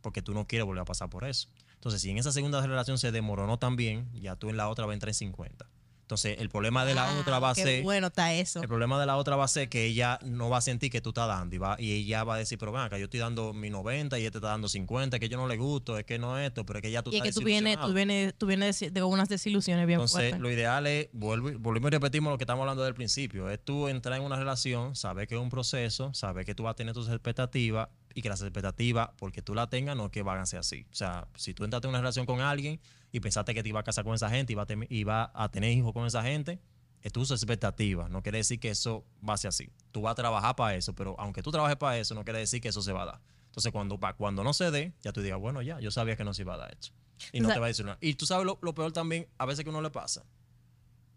[0.00, 1.48] porque tú no quieres volver a pasar por eso.
[1.74, 4.92] Entonces, si en esa segunda relación se demoronó también, ya tú en la otra vas
[4.92, 5.68] a entrar en 50.
[6.12, 7.82] Entonces, el problema de la Ah, otra va a ser...
[7.82, 8.60] bueno está eso.
[8.60, 11.00] El problema de la otra va a ser que ella no va a sentir que
[11.00, 13.20] tú estás dando y, va, y ella va a decir, pero ven acá, yo estoy
[13.20, 16.18] dando mi 90 y este está dando 50, que yo no le gusto, es que
[16.18, 17.92] no es esto, pero es que ya tú Y es estás que tú vienes, tú
[17.94, 20.40] vienes, tú vienes de, unas desilusiones bien Entonces, fuertes.
[20.40, 23.58] lo ideal es, vuelvo, y- volvemos y repetimos lo que estamos hablando del principio, es
[23.64, 26.76] tú entrar en una relación, saber que es un proceso, saber que tú vas a
[26.76, 30.38] tener tus expectativas y que las expectativas, porque tú las tengas, no es que van
[30.38, 30.86] a ser así.
[30.92, 32.78] O sea, si tú entraste en una relación con alguien
[33.12, 35.48] y pensaste que te iba a casar con esa gente y iba a, iba a
[35.50, 36.58] tener hijos con esa gente,
[37.02, 38.10] es tus expectativas.
[38.10, 39.70] No quiere decir que eso va a ser así.
[39.90, 42.60] Tú vas a trabajar para eso, pero aunque tú trabajes para eso, no quiere decir
[42.60, 43.20] que eso se va a dar.
[43.46, 46.32] Entonces, cuando, cuando no se dé, ya tú digas, bueno, ya, yo sabía que no
[46.32, 46.88] se iba a dar esto.
[47.32, 47.98] Y O no sea- te va a decir nada.
[48.00, 50.24] Y tú sabes lo, lo peor también, a veces que uno le pasa.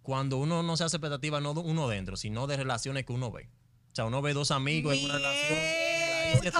[0.02, 3.32] Cuando uno no se hace expectativa, no de uno dentro, sino de relaciones que uno
[3.32, 3.50] ve.
[3.92, 5.60] O sea, uno ve dos amigos en una relación.
[6.42, 6.52] se-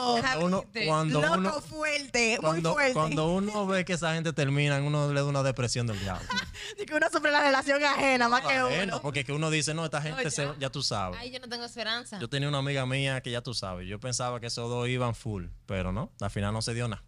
[0.00, 2.94] Cuando uno, cuando Loco uno, fuerte, cuando, muy fuerte.
[2.94, 6.26] cuando uno ve que esa gente termina, uno le da una depresión del diablo.
[6.78, 9.02] Y que uno sufre la relación ajena más que Bueno, uno.
[9.02, 10.54] porque que uno dice, no, esta gente, No, se- ya.
[10.58, 11.18] ya tú sabes.
[11.20, 12.18] Ay, yo no tengo esperanza.
[12.18, 15.14] Yo tenía una amiga mía que ya tú sabes, yo pensaba que esos dos iban
[15.14, 17.02] full, pero no, al final no se dio nada.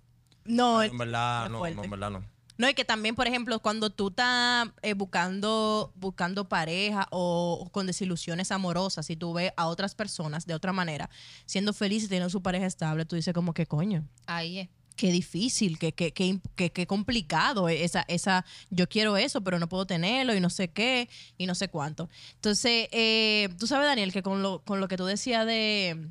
[0.44, 2.24] No, En verdad, no, no, en verdad no.
[2.62, 7.86] No, y que también, por ejemplo, cuando tú estás eh, buscando, buscando pareja o, con
[7.88, 11.10] desilusiones amorosas, si tú ves a otras personas de otra manera,
[11.44, 14.68] siendo felices y teniendo su pareja estable, tú dices como que coño, Ahí es.
[14.94, 19.84] qué difícil, qué, qué, qué- qué complicado esa, esa, yo quiero eso, pero no puedo
[19.86, 22.08] tenerlo y no sé qué y no sé cuánto.
[22.36, 26.10] Entonces, eh, tú sabes, Daniel, que con lo, con lo que tú decías de,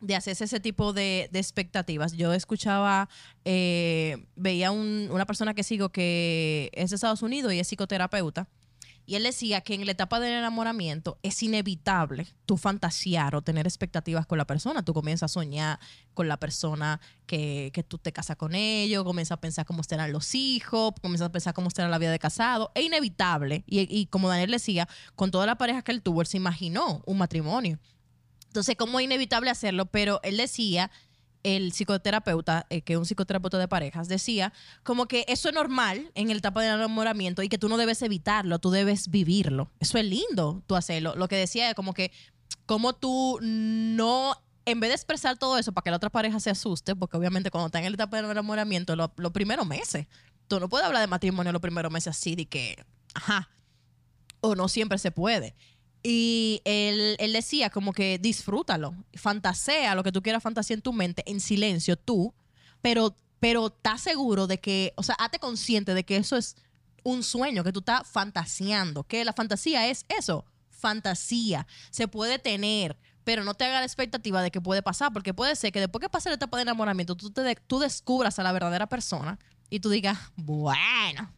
[0.00, 3.08] de hacerse ese tipo de, de expectativas, yo escuchaba,
[3.44, 8.48] eh, veía un- una persona que sigo que es de Estados Unidos y es psicoterapeuta.
[9.06, 13.66] Y él decía que en la etapa del enamoramiento es inevitable tu fantasear o tener
[13.66, 14.82] expectativas con la persona.
[14.82, 15.78] Tú comienzas a soñar
[16.14, 20.10] con la persona que, que tú te casas con ellos, comienzas a pensar cómo serán
[20.10, 22.72] los hijos, comienzas a pensar cómo será la vida de casado.
[22.74, 23.62] Es inevitable.
[23.66, 27.02] Y, y como Daniel decía, con toda la pareja que él tuvo, él se imaginó
[27.04, 27.78] un matrimonio.
[28.54, 30.88] Entonces, como es inevitable hacerlo, pero él decía
[31.42, 34.52] el psicoterapeuta, eh, que es un psicoterapeuta de parejas, decía
[34.84, 38.00] como que eso es normal en el etapa del enamoramiento y que tú no debes
[38.02, 39.72] evitarlo, tú debes vivirlo.
[39.80, 41.14] Eso es lindo, tú hacerlo.
[41.16, 42.12] Lo que decía es como que,
[42.64, 44.36] como tú no,
[44.66, 47.50] en vez de expresar todo eso para que la otra pareja se asuste, porque obviamente
[47.50, 50.06] cuando está en el etapa del enamoramiento, lo- los primeros meses,
[50.46, 52.76] tú no puedes hablar de matrimonio los primeros meses así, de que,
[53.14, 53.50] ajá,
[54.40, 55.56] o no siempre se puede.
[56.06, 60.92] Y él, él decía como que disfrútalo, fantasea lo que tú quieras fantasear en tu
[60.92, 62.34] mente, en silencio tú,
[62.82, 66.56] pero, pero estás seguro de que, o sea, hazte consciente de que eso es
[67.04, 72.98] un sueño, que tú estás fantaseando, que la fantasía es eso, fantasía, se puede tener,
[73.24, 76.02] pero no te haga la expectativa de que puede pasar, porque puede ser que después
[76.02, 79.38] que pase la etapa de enamoramiento, tú, te tú descubras a la verdadera persona
[79.70, 81.32] y tú digas, bueno,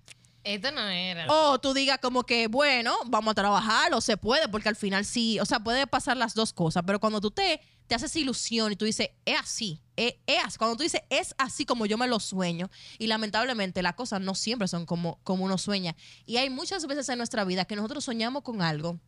[0.47, 1.27] Esto no era.
[1.29, 5.05] o tú digas como que, bueno, vamos a trabajar, o se puede, porque al final
[5.05, 8.71] sí, o sea, puede pasar las dos cosas, pero cuando tú te, te haces ilusión
[8.71, 11.99] y tú dices, es así, es, es así", cuando tú dices, es así como yo
[11.99, 15.97] me lo sueño, y lamentablemente las cosas no siempre son como, como uno sueña.
[16.27, 19.01] Y hay muchas veces en nuestra vida que nosotros soñamos con algo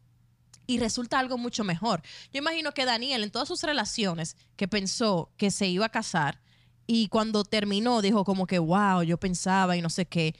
[0.66, 2.02] y resulta algo mucho mejor.
[2.32, 6.40] Yo imagino que Daniel en todas sus relaciones que pensó que se iba a casar
[6.84, 10.34] y cuando terminó dijo como que, wow, yo pensaba y no sé qué.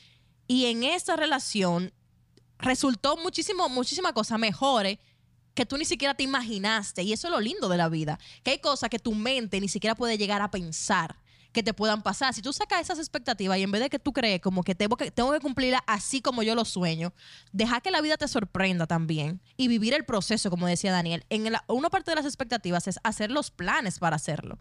[0.49, 1.92] Y en esa relación
[2.59, 4.99] resultó muchísimo, muchísimas cosas mejores
[5.55, 7.03] que tú ni siquiera te imaginaste.
[7.03, 8.18] Y eso es lo lindo de la vida.
[8.42, 11.16] Que hay cosas que tu mente ni siquiera puede llegar a pensar
[11.53, 12.34] que te puedan pasar.
[12.34, 14.96] Si tú sacas esas expectativas y en vez de que tú crees como que tengo
[14.96, 17.12] que, tengo que cumplirlas así como yo lo sueño,
[17.53, 21.24] deja que la vida te sorprenda también y vivir el proceso, como decía Daniel.
[21.30, 24.59] En la- una parte de las expectativas es hacer los planes para hacerlo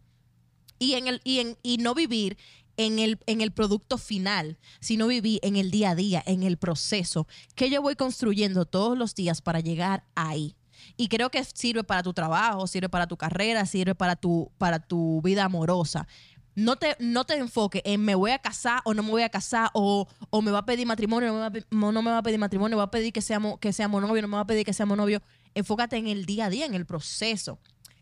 [0.79, 2.37] y, en el, y, en, y no vivir
[2.77, 6.57] en el, en el producto final, sino vivir en el día a día, en el
[6.57, 10.55] proceso que yo voy construyendo todos los días para llegar ahí.
[10.95, 14.79] Y creo que sirve para tu trabajo, sirve para tu carrera, sirve para tu, para
[14.79, 16.07] tu vida amorosa.
[16.55, 19.29] No te, no te enfoques en me voy a casar o no me voy a
[19.29, 22.23] casar o, o me va a pedir matrimonio no me va no me va a
[22.23, 24.65] pedir matrimonio, va a pedir que seamos, que seamos novios, no me va a pedir
[24.65, 25.21] que seamos novios.
[25.53, 27.59] Enfócate en el día a día, en el proceso.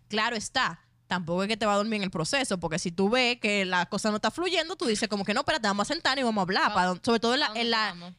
[0.07, 3.09] Claro está, tampoco es que te va a dormir en el proceso, porque si tú
[3.09, 5.93] ves que la cosa no está fluyendo, tú dices como que no, espérate, vamos a
[5.93, 6.73] sentarnos y vamos a hablar.
[6.73, 8.13] para- sobre todo en la, ¿A dónde en la-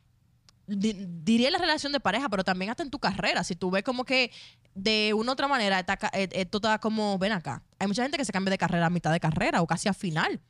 [0.66, 3.44] di- diría en la relación de pareja, pero también hasta en tu carrera.
[3.44, 4.30] Si tú ves como que
[4.74, 5.80] de una u otra manera
[6.12, 7.62] eh, esto está como, ven acá.
[7.78, 9.94] Hay mucha gente que se cambia de carrera a mitad de carrera o casi a
[9.94, 10.40] final.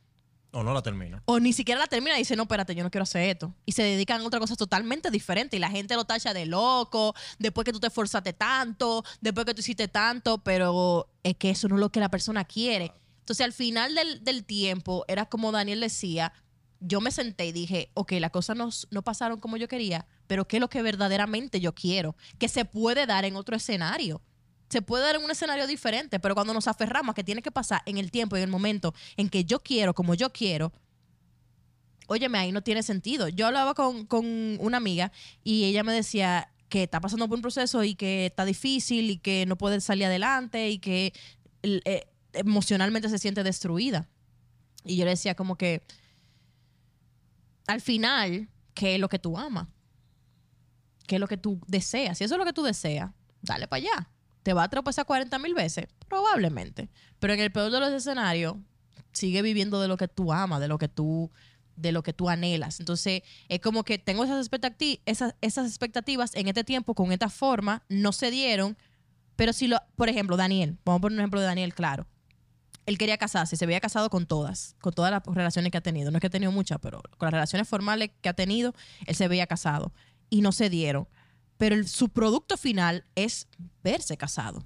[0.51, 1.21] O no la termina.
[1.25, 3.53] O ni siquiera la termina y dice, no, espérate, yo no quiero hacer esto.
[3.65, 5.57] Y se dedican a otra cosa totalmente diferente.
[5.57, 9.53] Y la gente lo tacha de loco, después que tú te esforzaste tanto, después que
[9.53, 12.93] tú hiciste tanto, pero es que eso no es lo que la persona quiere.
[13.19, 16.31] Entonces, al final del, del tiempo, era como Daniel decía,
[16.79, 20.47] yo me senté y dije, ok, las cosas no, no pasaron como yo quería, pero
[20.47, 22.15] ¿qué es lo que verdaderamente yo quiero?
[22.37, 24.21] Que se puede dar en otro escenario.
[24.69, 27.51] Se puede dar en un escenario diferente, pero cuando nos aferramos a que tiene que
[27.51, 30.73] pasar en el tiempo y en el momento en que yo quiero, como yo quiero,
[32.07, 33.27] óyeme, ahí no tiene sentido.
[33.29, 34.25] Yo hablaba con, con
[34.59, 35.11] una amiga
[35.43, 39.17] y ella me decía que está pasando por un proceso y que está difícil y
[39.17, 41.13] que no puede salir adelante y que
[41.63, 44.07] eh, emocionalmente se siente destruida.
[44.83, 45.83] Y yo le decía como que
[47.67, 49.67] al final, ¿qué es lo que tú amas?
[51.05, 52.17] ¿Qué es lo que tú deseas?
[52.17, 53.11] Si eso es lo que tú deseas,
[53.41, 54.09] dale para allá.
[54.47, 55.87] ¿Te va a tropezar 40 mil veces?
[56.07, 56.89] Probablemente.
[57.19, 58.55] Pero en el peor de los escenarios,
[59.11, 61.29] sigue viviendo de lo que tú amas, de lo que tú,
[61.75, 62.79] de lo que tú anhelas.
[62.79, 67.83] Entonces, es como que tengo esas, expectati- esas, expectativas en este tiempo, con esta forma,
[67.89, 68.77] no se dieron.
[69.35, 72.07] Pero si lo, por ejemplo, Daniel, vamos a poner un ejemplo de Daniel, claro.
[72.85, 76.09] Él quería casarse, se había casado con todas, con todas las relaciones que ha tenido.
[76.09, 78.73] No es que ha tenido muchas, pero con las relaciones formales que ha tenido,
[79.07, 79.91] él se veía casado.
[80.29, 81.05] Y no se dieron.
[81.57, 83.47] Pero el- su producto final es
[83.83, 84.63] verse casado.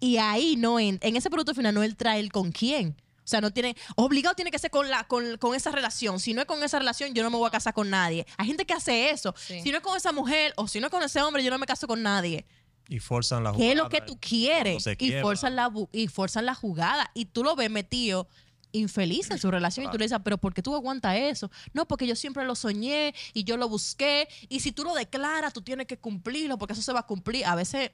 [0.00, 2.96] Y ahí no en, en ese producto final no él trae el con quién.
[3.24, 6.18] O sea, no tiene, obligado tiene que ser con, la, con, con esa relación.
[6.18, 8.26] Si no es con esa relación, yo no me voy a casar con nadie.
[8.38, 9.34] Hay gente que hace eso.
[9.36, 9.60] Sí.
[9.60, 11.58] Si no es con esa mujer o si no es con ese hombre, yo no
[11.58, 12.46] me caso con nadie.
[12.88, 13.66] Y forzan la jugada.
[13.66, 14.86] ¿Qué es lo que tú quieres?
[14.98, 17.10] Y forzan, la, y forzan la jugada.
[17.12, 18.28] Y tú lo ves metido
[18.72, 21.50] infeliz en su relación y tú le dices, pero ¿por qué tú aguantas eso?
[21.72, 25.52] No, porque yo siempre lo soñé y yo lo busqué y si tú lo declaras,
[25.52, 27.46] tú tienes que cumplirlo porque eso se va a cumplir.
[27.46, 27.90] A veces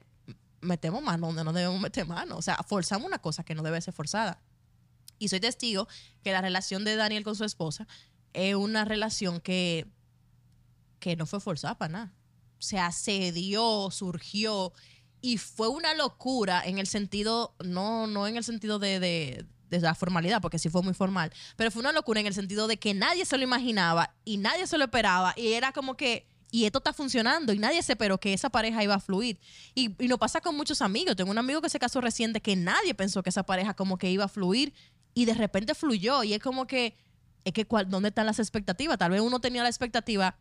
[0.61, 2.37] metemos mano donde no debemos meter mano.
[2.37, 4.41] O sea, forzamos una cosa que no debe ser forzada.
[5.17, 5.87] Y soy testigo
[6.23, 7.87] que la relación de Daniel con su esposa
[8.33, 9.87] es una relación que,
[10.99, 12.13] que no fue forzada para nada.
[12.59, 14.73] sea, se dio, surgió
[15.21, 19.79] y fue una locura en el sentido, no, no en el sentido de, de, de
[19.79, 22.77] la formalidad, porque sí fue muy formal, pero fue una locura en el sentido de
[22.77, 26.63] que nadie se lo imaginaba y nadie se lo esperaba y era como que y
[26.65, 29.39] esto está funcionando y nadie se esperó que esa pareja iba a fluir.
[29.73, 31.17] Y, y nos pasa con muchos amigos.
[31.17, 34.09] Tengo un amigo que se casó reciente que nadie pensó que esa pareja como que
[34.09, 34.73] iba a fluir
[35.13, 36.23] y de repente fluyó.
[36.23, 36.95] Y es como que,
[37.43, 38.97] es que ¿cuál- ¿dónde están las expectativas?
[38.97, 40.37] Tal vez uno tenía la expectativa,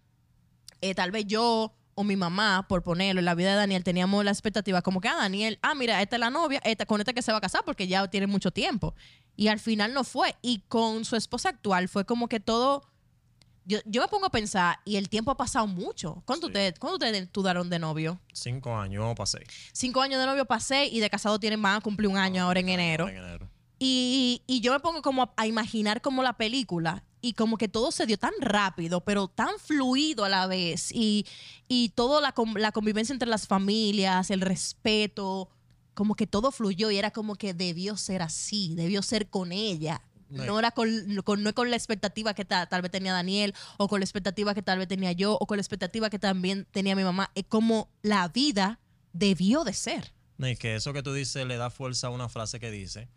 [0.83, 4.25] eh, tal vez yo o mi mamá, por ponerlo, en la vida de Daniel teníamos
[4.25, 7.13] la expectativa como que, ah, Daniel, ah, mira, esta es la novia, esta, con esta
[7.13, 8.95] que se va a casar porque ya tiene mucho tiempo.
[9.37, 10.37] Y al final no fue.
[10.43, 12.83] Y con su esposa actual fue como que todo
[13.67, 16.23] yo, yo me pongo a pensar y el tiempo ha pasado mucho.
[16.27, 16.51] ¿Cuánto Sí.
[16.51, 18.21] ustedes ¿cuánto ustedes dudaron de novio?
[18.33, 19.39] Cinco años pasé.
[19.73, 22.61] Cinco años de novio pasé y de casado tienen van a cumplir un año ahora
[22.61, 23.09] en enero.
[23.09, 23.49] En enero.
[23.79, 27.69] Y, y yo me pongo como a, a imaginar como la película y como que
[27.69, 30.93] todo se dio tan rápido, pero tan fluido a la vez.
[30.93, 31.27] Y,
[31.69, 35.49] y toda la, la convivencia entre las familias, el respeto,
[35.95, 40.03] como que todo fluyó y era como que debió ser así, debió ser con ella.
[40.29, 40.45] No.
[40.47, 40.89] No era con,
[41.23, 44.53] con- no con la expectativa que ta- tal vez tenía Daniel, o con la expectativa
[44.55, 47.31] que tal vez tenía yo, o con la expectativa que también tenía mi mamá.
[47.35, 48.81] Es como la vida
[49.13, 50.13] debió de ser.
[50.39, 53.09] No, y que eso que tú dices le da fuerza a una frase que dice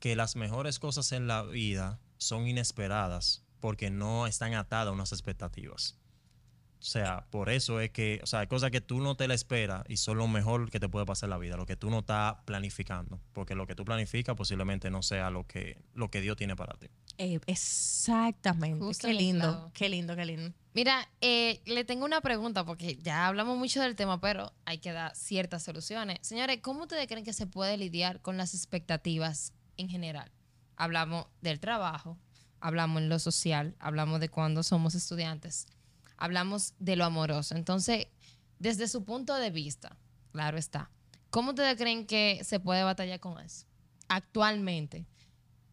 [0.00, 5.12] que las mejores cosas en la vida son inesperadas porque no están atadas a unas
[5.12, 5.98] expectativas.
[6.80, 9.34] O sea, por eso es que, o sea, hay cosas que tú no te la
[9.34, 11.90] esperas y son lo mejor que te puede pasar en la vida, lo que tú
[11.90, 16.20] no estás planificando, porque lo que tú planificas posiblemente no sea lo que, lo que
[16.20, 16.86] Dios tiene para ti.
[17.18, 18.78] Eh, exactamente.
[18.78, 20.54] Justo qué lindo, qué lindo, qué lindo.
[20.72, 24.92] Mira, eh, le tengo una pregunta porque ya hablamos mucho del tema, pero hay que
[24.92, 26.18] dar ciertas soluciones.
[26.22, 30.30] Señores, ¿cómo ustedes creen que se puede lidiar con las expectativas en general?
[30.80, 32.16] Hablamos del trabajo,
[32.60, 35.66] hablamos en lo social, hablamos de cuando somos estudiantes,
[36.16, 37.56] hablamos de lo amoroso.
[37.56, 38.06] Entonces,
[38.60, 39.96] desde su punto de vista,
[40.30, 40.88] claro está,
[41.30, 43.66] ¿cómo ustedes creen que se puede batallar con eso
[44.06, 45.04] actualmente?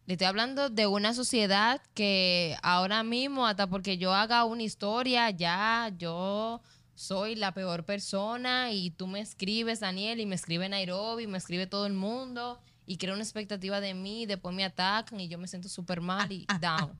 [0.06, 5.30] Le estoy hablando de una sociedad que ahora mismo, hasta porque yo haga una historia,
[5.30, 6.62] ya yo
[6.96, 11.68] soy la peor persona y tú me escribes, Daniel, y me escribe Nairobi, me escribe
[11.68, 15.48] todo el mundo y crea una expectativa de mí, después me atacan y yo me
[15.48, 16.98] siento súper mal y down.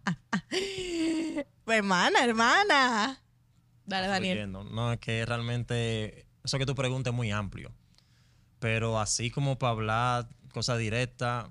[1.67, 3.23] Hermana, hermana.
[3.85, 4.51] Dale, Daniel.
[4.51, 7.73] No, es que realmente eso que tú preguntas es muy amplio.
[8.59, 11.49] Pero así como para hablar cosas directas,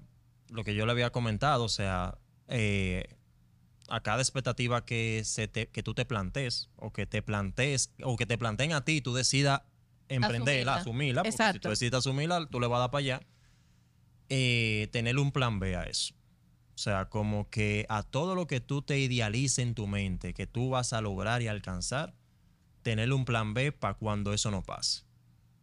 [0.49, 2.17] lo que yo le había comentado, o sea,
[2.47, 3.05] eh,
[3.87, 8.17] a cada expectativa que, se te, que tú te plantees o que te plantees o
[8.17, 9.61] que te planteen a ti, tú decidas
[10.09, 11.21] emprenderla, Asumirla.
[11.21, 11.23] asumirla.
[11.23, 13.21] porque si tú decides asumirla, tú le vas a dar para allá.
[14.29, 16.13] Eh, tener un plan B a eso.
[16.73, 20.45] O sea, como que a todo lo que tú te idealices en tu mente, que
[20.47, 22.15] tú vas a lograr y alcanzar,
[22.81, 25.03] tener un plan B para cuando eso no pase.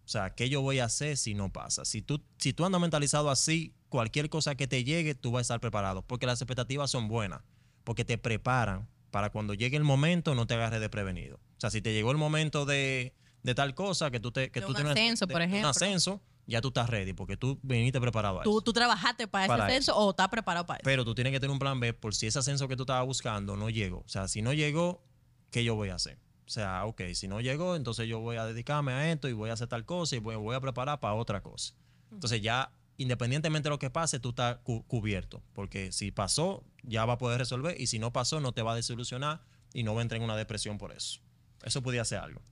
[0.04, 1.84] O sea, ¿qué yo voy a hacer si no pasa?
[1.84, 5.42] Si tú, si tú andas mentalizado así, cualquier cosa que te llegue, tú vas a
[5.42, 6.02] estar preparado.
[6.02, 7.42] Porque las expectativas son buenas.
[7.84, 11.36] Porque te preparan para cuando llegue el momento no te agarres de prevenido.
[11.36, 14.50] O sea, si te llegó el momento de, de tal cosa que tú te...
[14.50, 15.60] Que De tú un tienes- ascenso, de- por ejemplo.
[15.60, 16.22] Un ascenso,
[16.52, 18.60] ya tú estás ready porque tú viniste preparado a ¿Tú, eso.
[18.62, 20.84] tú trabajaste para, Para ese ascenso o estás preparado para eso?
[20.84, 23.04] Pero tú tienes que tener un plan B por si ese ascenso que tú estabas
[23.06, 23.98] buscando no llegó.
[24.00, 25.04] O sea, si no llegó,
[25.50, 26.18] ¿qué yo voy a hacer?
[26.46, 29.50] O sea, ok, si no llegó, entonces yo voy a dedicarme a esto y voy
[29.50, 31.74] a hacer tal cosa y voy, voy a preparar para otra cosa.
[32.10, 35.42] Entonces ya, independientemente de lo que pase, tú estás cu- cubierto.
[35.54, 37.80] Porque si pasó, ya va a poder resolver.
[37.80, 39.40] Y si no pasó, no te va a desilusionar
[39.72, 41.20] y no va a entrar en una depresión por eso.
[41.62, 42.42] Eso podría ser algo.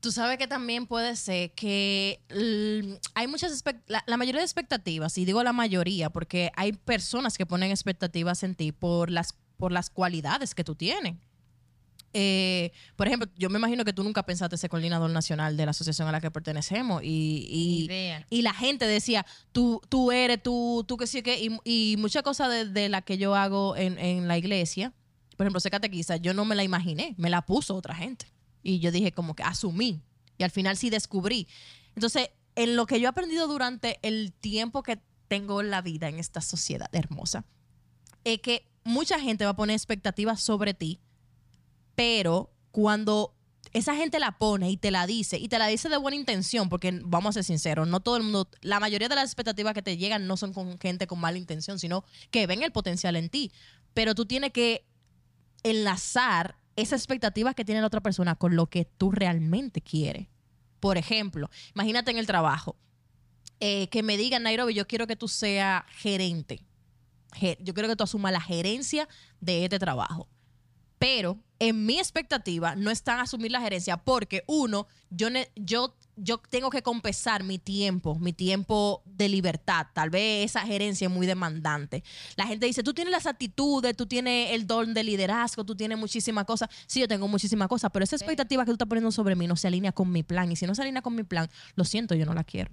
[0.00, 2.20] Tú sabes que también puede ser que
[3.14, 7.46] hay muchas la, la mayoría de expectativas, y digo la mayoría, porque hay personas que
[7.46, 11.16] ponen expectativas en ti por las, por las cualidades que tú tienes.
[12.14, 15.72] Eh, por ejemplo, yo me imagino que tú nunca pensaste ser coordinador nacional de la
[15.72, 17.86] asociación a la que pertenecemos y,
[18.30, 22.22] y la gente decía, tú, tú eres, tú, tú que sí que, y, y muchas
[22.22, 24.94] cosas de, de las que yo hago en, en la iglesia,
[25.36, 28.32] por ejemplo, ser catequista, yo no me la imaginé, me la puso otra gente.
[28.68, 30.02] Y yo dije como que asumí.
[30.36, 31.48] Y al final sí descubrí.
[31.94, 36.08] Entonces, en lo que yo he aprendido durante el tiempo que tengo en la vida
[36.08, 37.46] en esta sociedad hermosa,
[38.24, 41.00] es que mucha gente va a poner expectativas sobre ti,
[41.94, 43.34] pero cuando
[43.72, 46.68] esa gente la pone y te la dice, y te la dice de buena intención,
[46.68, 49.82] porque vamos a ser sinceros, no todo el mundo, la mayoría de las expectativas que
[49.82, 53.30] te llegan no son con gente con mala intención, sino que ven el potencial en
[53.30, 53.50] ti.
[53.94, 54.86] Pero tú tienes que
[55.62, 60.28] enlazar esa expectativa que tiene la otra persona con lo que tú realmente quieres.
[60.80, 62.76] Por ejemplo, imagínate en el trabajo,
[63.60, 66.60] eh, que me digan, Nairobi, yo quiero que tú seas gerente.
[67.34, 69.08] Ge- Yo quiero que tú asumas la gerencia
[69.40, 70.28] de este trabajo.
[70.98, 76.82] Pero en mi expectativa no están asumir la gerencia porque uno, yo, yo tengo que
[76.82, 79.86] compensar mi tiempo, mi tiempo de libertad.
[79.94, 82.04] Tal vez esa gerencia es muy demandante.
[82.36, 85.98] La gente dice, tú tienes las actitudes, tú tienes el don de liderazgo, tú tienes
[85.98, 86.68] muchísimas cosas.
[86.86, 89.56] Sí, yo tengo muchísimas cosas, pero esa expectativa que tú estás poniendo sobre mí no
[89.56, 90.50] se alinea con mi plan.
[90.52, 92.70] Y si no se alinea con mi plan, lo siento, yo no la quiero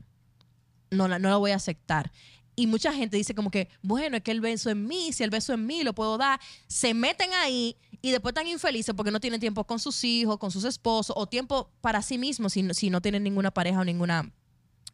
[0.92, 2.12] no la, no la voy a aceptar.
[2.56, 5.30] Y mucha gente dice como que, bueno, es que el beso en mí, si el
[5.30, 6.40] beso en mí lo puedo dar.
[6.68, 10.52] Se meten ahí y después están infelices porque no tienen tiempo con sus hijos, con
[10.52, 14.32] sus esposos o tiempo para sí mismos si, si no tienen ninguna pareja o ninguna,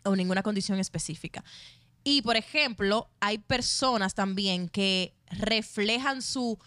[0.04, 1.44] o ninguna condición específica.
[2.04, 6.58] Y, por ejemplo, hay personas también que reflejan su,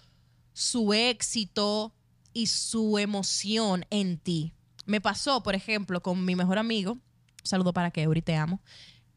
[0.53, 1.93] su éxito
[2.33, 4.53] y su emoción en ti.
[4.87, 6.99] Me pasó, por ejemplo, con mi mejor amigo,
[7.43, 8.61] saludo para Keuri, te amo.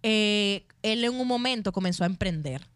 [0.02, 2.68] Eh, él en un momento comenzó a emprender.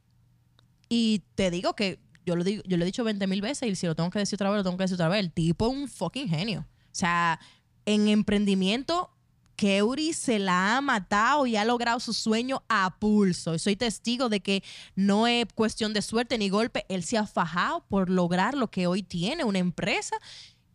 [0.90, 3.76] Y te digo que yo lo, digo, yo lo he dicho 20 mil veces y
[3.76, 5.20] si lo tengo que decir otra vez, lo tengo que decir otra vez.
[5.20, 6.62] El tipo es un fucking genio.
[6.62, 7.40] O sea,
[7.86, 9.12] en emprendimiento,
[9.56, 13.54] Keuri se la ha matado y ha logrado su sueño a pulso.
[13.56, 14.64] Y soy testigo de que
[14.96, 16.86] no es cuestión de suerte ni golpe.
[16.90, 20.16] Él se ha fajado por lograr lo que hoy tiene, una empresa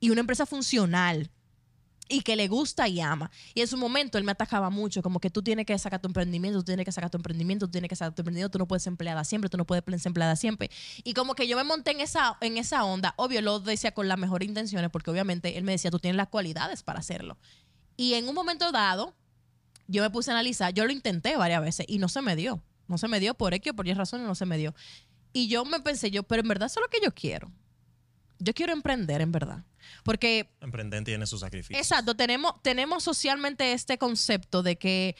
[0.00, 1.30] y una empresa funcional
[2.08, 3.30] y que le gusta y ama.
[3.54, 6.08] Y en su momento él me atacaba mucho, como que tú tienes que sacar tu
[6.08, 8.68] emprendimiento, tú tienes que sacar tu emprendimiento, tú tienes que sacar tu emprendimiento, tú no
[8.68, 10.70] puedes ser empleada siempre, tú no puedes ser empleada siempre.
[11.04, 14.08] Y como que yo me monté en esa, en esa onda, obvio, lo decía con
[14.08, 17.38] las mejores intenciones, porque obviamente él me decía, tú tienes las cualidades para hacerlo.
[17.96, 19.14] Y en un momento dado,
[19.88, 22.62] yo me puse a analizar, yo lo intenté varias veces y no se me dio.
[22.88, 24.74] No se me dio por X o por Y razones, no se me dio.
[25.32, 27.50] Y yo me pensé, yo, pero en verdad eso es lo que yo quiero.
[28.38, 29.64] Yo quiero emprender, en verdad.
[30.04, 31.78] Porque Emprender tiene sus sacrificios.
[31.80, 35.16] Exacto, tenemos, tenemos socialmente este concepto de que,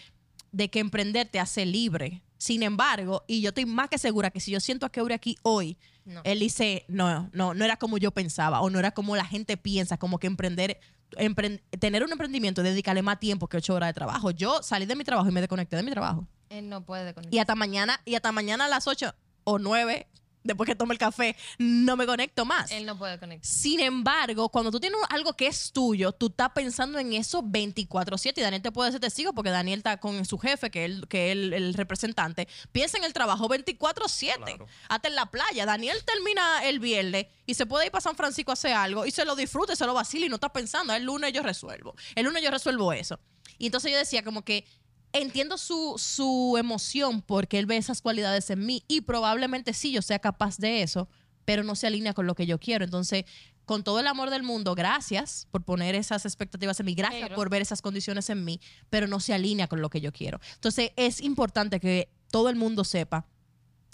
[0.53, 2.23] de que emprender te hace libre.
[2.39, 5.37] Sin embargo, y yo estoy más que segura que si yo siento a Keuri aquí
[5.43, 6.21] hoy, No.
[6.25, 9.57] él dice, no, no, no era como yo pensaba o no era como la gente
[9.57, 10.79] piensa, como que emprender,
[11.13, 14.31] empren- tener un emprendimiento y dedicarle más tiempo que ocho horas de trabajo.
[14.33, 16.29] Yo salí de mi trabajo y me desconecté de mi trabajo.
[16.51, 19.15] Él no puede con Y hasta mañana, y hasta mañana a las ocho
[19.45, 20.07] o nueve,
[20.47, 22.71] después que tome el café, no me conecto más.
[22.71, 23.47] Él no puede conectar.
[23.47, 28.41] Sin embargo, cuando tú tienes algo que es tuyo, tú estás pensando en eso 24/7
[28.41, 31.09] y Daniel te puede ser testigo porque Daniel está con su jefe, que es el,
[31.09, 32.49] que es el, el representante.
[32.73, 34.37] Piensa en el trabajo 24/7.
[34.37, 34.67] Claro.
[34.89, 35.67] Hasta en la playa.
[35.67, 39.11] Daniel termina el viernes y se puede ir para San Francisco a hacer algo y
[39.11, 41.95] se lo disfruta, y se lo vacila y no está pensando, el lunes yo resuelvo.
[42.15, 43.19] El lunes yo resuelvo eso.
[43.59, 44.67] Y entonces yo decía como que
[45.13, 50.03] entiendo su, su emoción porque él ve esas cualidades en mí y probablemente sí yo
[50.03, 51.09] sea capaz de eso,
[51.45, 52.85] pero no se alinea con lo que yo quiero.
[52.85, 53.25] Entonces,
[53.65, 57.35] con todo el amor del mundo, gracias por poner esas expectativas en mí, gracias Pero-
[57.35, 60.41] por ver esas condiciones en mí, pero no se alinea con lo que yo quiero.
[60.55, 63.27] Entonces, es importante que todo el mundo sepa,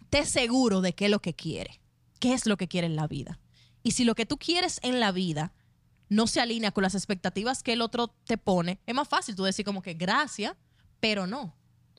[0.03, 1.81] esté seguro de qué es lo que quiere,
[2.21, 3.39] qué es lo que quiere en la vida.
[3.83, 5.53] Y si lo que tú quieres en la vida
[6.09, 9.45] no se alinea con las expectativas que el otro te pone, es más fácil tú
[9.45, 10.55] decir como que gracias,
[11.03, 11.53] pero no.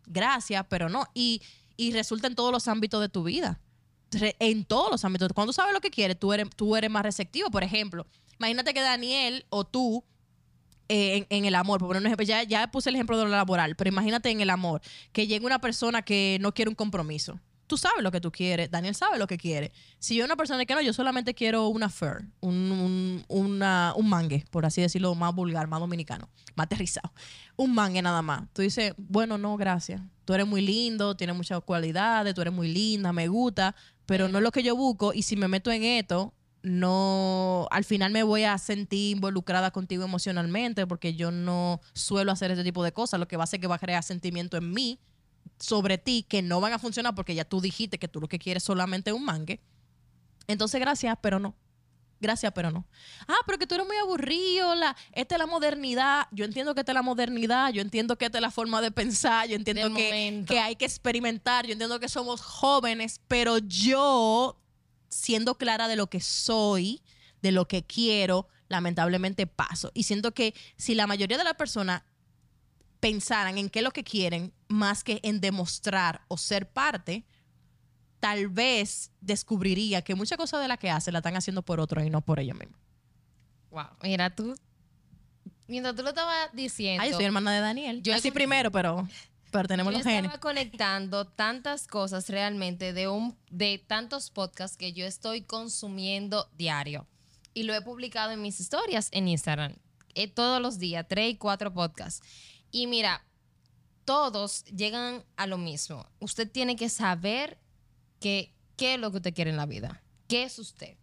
[0.06, 1.06] Gracias, pero no.
[1.14, 1.42] Y,
[1.76, 3.60] y resulta en todos los ámbitos de tu vida.
[4.40, 5.28] En todos los ámbitos.
[5.34, 7.52] Cuando tú sabes lo que quieres, tú eres, tú eres más receptivo.
[7.52, 8.08] Por ejemplo,
[8.40, 10.06] imagínate que Daniel o tú
[10.88, 13.30] eh, en, el amor, por poner un ejemplo, ya, ya puse el ejemplo de lo
[13.30, 14.82] laboral, pero imagínate en el amor,
[15.12, 17.42] que llegue una persona que no quiere un compromiso.
[17.74, 19.72] Tú sabes lo que tú quieres, Daniel sabe lo que quiere.
[19.98, 23.64] Si yo una persona que no, yo solamente quiero una fur, un, un,
[23.98, 27.12] un mangue, por así decirlo, más vulgar, más dominicano, más aterrizado.
[27.56, 28.44] Un mangue nada más.
[28.54, 30.04] Tú dices, bueno, no, gracias.
[30.24, 34.38] Tú eres muy lindo, tienes muchas cualidades, tú eres muy linda, me gusta, pero no
[34.38, 35.12] es lo que yo busco.
[35.12, 40.04] Y si me meto en esto, no, al final me voy a sentir involucrada contigo
[40.04, 43.60] emocionalmente porque yo no suelo hacer ese tipo de cosas, lo que va a hacer
[43.60, 45.00] que va a crear sentimiento en mí
[45.60, 48.40] sobre ti que no van a funcionar porque ya tú dijiste que tú lo que
[48.40, 49.62] quieres es solamente un mangue.
[50.48, 51.56] Entonces, gracias, pero no.
[52.20, 52.88] Gracias, pero no.
[53.28, 54.76] Ah, pero que tú eres muy aburrido.
[54.76, 56.28] La, esta es la modernidad.
[56.32, 57.74] Yo entiendo que esta es la modernidad.
[57.74, 59.48] Yo entiendo que esta es la forma de pensar.
[59.50, 61.66] Yo entiendo que, que hay que experimentar.
[61.66, 64.58] Yo entiendo que somos jóvenes, pero yo,
[65.10, 67.02] siendo clara de lo que soy,
[67.42, 69.92] de lo que quiero, lamentablemente paso.
[69.94, 72.04] Y siento que si la mayoría de las personas
[73.04, 77.26] pensaran en qué es lo que quieren, más que en demostrar o ser parte,
[78.22, 82.02] tal vez descubriría que muchas cosas de las que hacen la están haciendo por otro
[82.02, 82.80] y no por ellos mismos.
[83.72, 83.88] Wow.
[84.04, 84.56] Mira, tú.
[85.68, 87.04] Mientras tú lo estabas diciendo.
[87.04, 88.02] Ah, yo soy hermana de Daniel.
[88.02, 89.06] Yo así primero, pero,
[89.52, 90.24] pero tenemos yo los genes.
[90.24, 97.06] estaba conectando tantas cosas realmente de un de tantos podcasts que yo estoy consumiendo diario
[97.54, 99.76] y lo he publicado en mis historias en Instagram
[100.16, 102.22] eh, todos los días tres y cuatro podcasts
[102.74, 103.26] y mira
[104.04, 107.58] todos llegan a lo mismo usted tiene que saber
[108.20, 110.98] que qué es lo que usted quiere en la vida qué es usted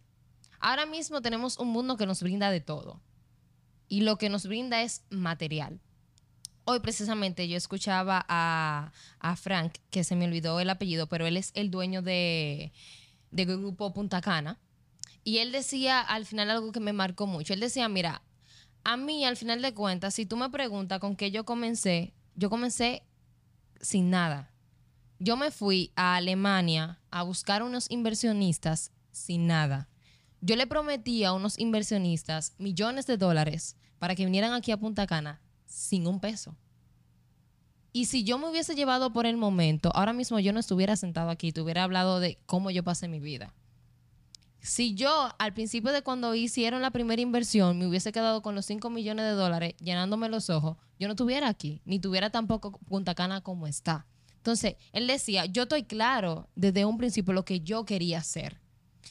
[0.61, 3.01] Ahora mismo tenemos un mundo que nos brinda de todo.
[3.87, 5.81] Y lo que nos brinda es material.
[6.65, 11.35] Hoy precisamente yo escuchaba a, a Frank, que se me olvidó el apellido, pero él
[11.35, 12.71] es el dueño de,
[13.31, 14.59] de grupo Punta Cana.
[15.23, 17.53] Y él decía al final algo que me marcó mucho.
[17.53, 18.21] Él decía, mira,
[18.83, 22.49] a mí al final de cuentas, si tú me preguntas con qué yo comencé, yo
[22.49, 23.03] comencé
[23.79, 24.51] sin nada.
[25.19, 29.87] Yo me fui a Alemania a buscar unos inversionistas sin nada.
[30.39, 35.05] Yo le prometí a unos inversionistas millones de dólares para que vinieran aquí a Punta
[35.05, 36.57] Cana sin un peso.
[37.93, 41.29] Y si yo me hubiese llevado por el momento, ahora mismo yo no estuviera sentado
[41.29, 43.53] aquí, te hubiera hablado de cómo yo pasé mi vida.
[44.61, 48.65] Si yo al principio de cuando hicieron la primera inversión me hubiese quedado con los
[48.67, 53.15] 5 millones de dólares llenándome los ojos, yo no estuviera aquí, ni tuviera tampoco Punta
[53.15, 54.05] Cana como está.
[54.37, 58.59] Entonces, él decía, yo estoy claro desde un principio lo que yo quería hacer.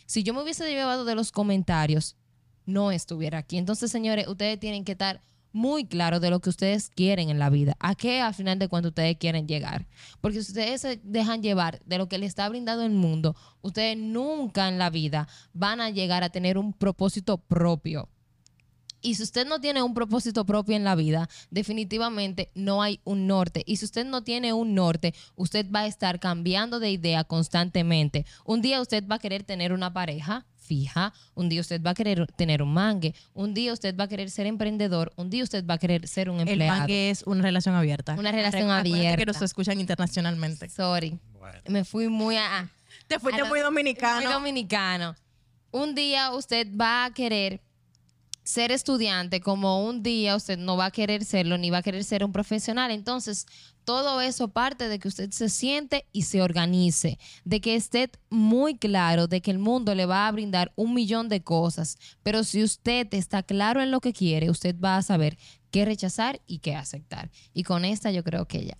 [0.06, 2.16] Si yo me hubiese llevado de los comentarios,
[2.64, 3.58] no estuviera aquí.
[3.58, 5.20] Entonces, señores, ustedes tienen que estar
[5.52, 7.74] muy claros de lo que ustedes quieren en la vida.
[7.78, 9.86] ¿A qué al final de cuentas ustedes quieren llegar?
[10.20, 13.96] Porque si ustedes se dejan llevar de lo que les está brindando el mundo, ustedes
[13.96, 18.08] nunca en la vida van a llegar a tener un propósito propio.
[19.00, 23.26] Y si usted no tiene un propósito propio en la vida, definitivamente no hay un
[23.26, 23.62] norte.
[23.66, 28.26] Y si usted no tiene un norte, usted va a estar cambiando de idea constantemente.
[28.44, 31.94] Un día usted va a querer tener una pareja fija, un día usted va a
[31.94, 35.66] querer tener un mangue, un día usted va a querer ser emprendedor, un día usted
[35.66, 36.78] va a querer ser un El empleado.
[36.78, 38.14] mangue es una relación abierta.
[38.16, 39.24] Una relación que abierta.
[39.24, 40.68] nos escuchan internacionalmente.
[40.68, 41.18] Sorry.
[41.40, 41.58] Bueno.
[41.66, 42.70] Me fui muy a...
[43.08, 44.20] Te fuiste a muy dominicano.
[44.20, 45.16] muy dominicano.
[45.72, 47.60] Un día usted va a querer
[48.42, 52.04] ser estudiante como un día usted no va a querer serlo ni va a querer
[52.04, 52.90] ser un profesional.
[52.90, 53.46] Entonces,
[53.84, 58.76] todo eso parte de que usted se siente y se organice, de que esté muy
[58.76, 62.62] claro de que el mundo le va a brindar un millón de cosas, pero si
[62.62, 65.38] usted está claro en lo que quiere, usted va a saber
[65.70, 67.30] qué rechazar y qué aceptar.
[67.54, 68.78] Y con esta yo creo que ya.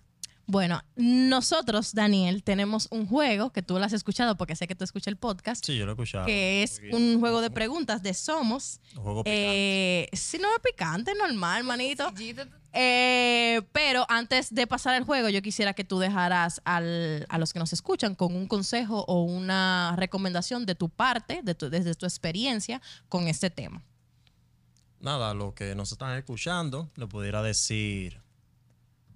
[0.51, 4.83] Bueno, nosotros, Daniel, tenemos un juego que tú lo has escuchado porque sé que tú
[4.83, 6.25] escuchas el podcast, Sí, yo lo he escuchado.
[6.25, 8.81] que es un juego de preguntas de Somos.
[8.97, 10.01] Un juego picante.
[10.03, 12.11] Eh, si no es picante, normal, manito.
[12.73, 17.53] Eh, pero antes de pasar al juego, yo quisiera que tú dejaras al- a los
[17.53, 21.95] que nos escuchan con un consejo o una recomendación de tu parte, de tu- desde
[21.95, 23.81] tu experiencia con este tema.
[24.99, 28.19] Nada, lo que nos están escuchando, le pudiera decir.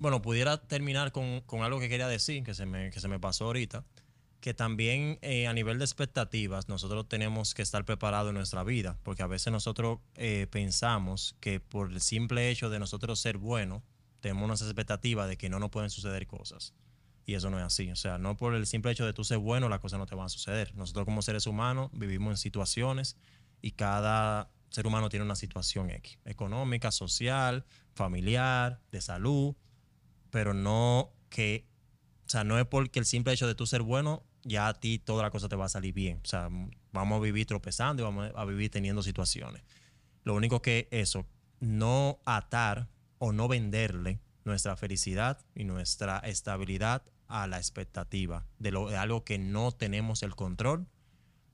[0.05, 3.19] Bueno, pudiera terminar con, con algo que quería decir, que se me, que se me
[3.19, 3.83] pasó ahorita.
[4.39, 8.99] Que también eh, a nivel de expectativas, nosotros tenemos que estar preparados en nuestra vida,
[9.01, 13.81] porque a veces nosotros eh, pensamos que por el simple hecho de nosotros ser buenos,
[14.19, 16.75] tenemos unas expectativas de que no nos pueden suceder cosas.
[17.25, 17.89] Y eso no es así.
[17.89, 20.13] O sea, no por el simple hecho de tú ser bueno, las cosas no te
[20.13, 20.75] van a suceder.
[20.75, 23.17] Nosotros como seres humanos vivimos en situaciones
[23.59, 29.55] y cada ser humano tiene una situación X, económica, social, familiar, de salud,
[30.35, 31.65] pero no que,
[32.25, 34.99] o sea, no es porque el simple hecho de tú ser bueno, ya a ti
[34.99, 36.19] toda la cosa te va a salir bien.
[36.25, 36.49] O sea,
[36.91, 39.63] vamos a vivir tropezando y vamos a vivir teniendo situaciones.
[40.25, 41.25] Lo único que eso,
[41.61, 48.89] no atar o no venderle nuestra felicidad y nuestra estabilidad a la expectativa de, lo,
[48.89, 50.85] de algo que no tenemos el control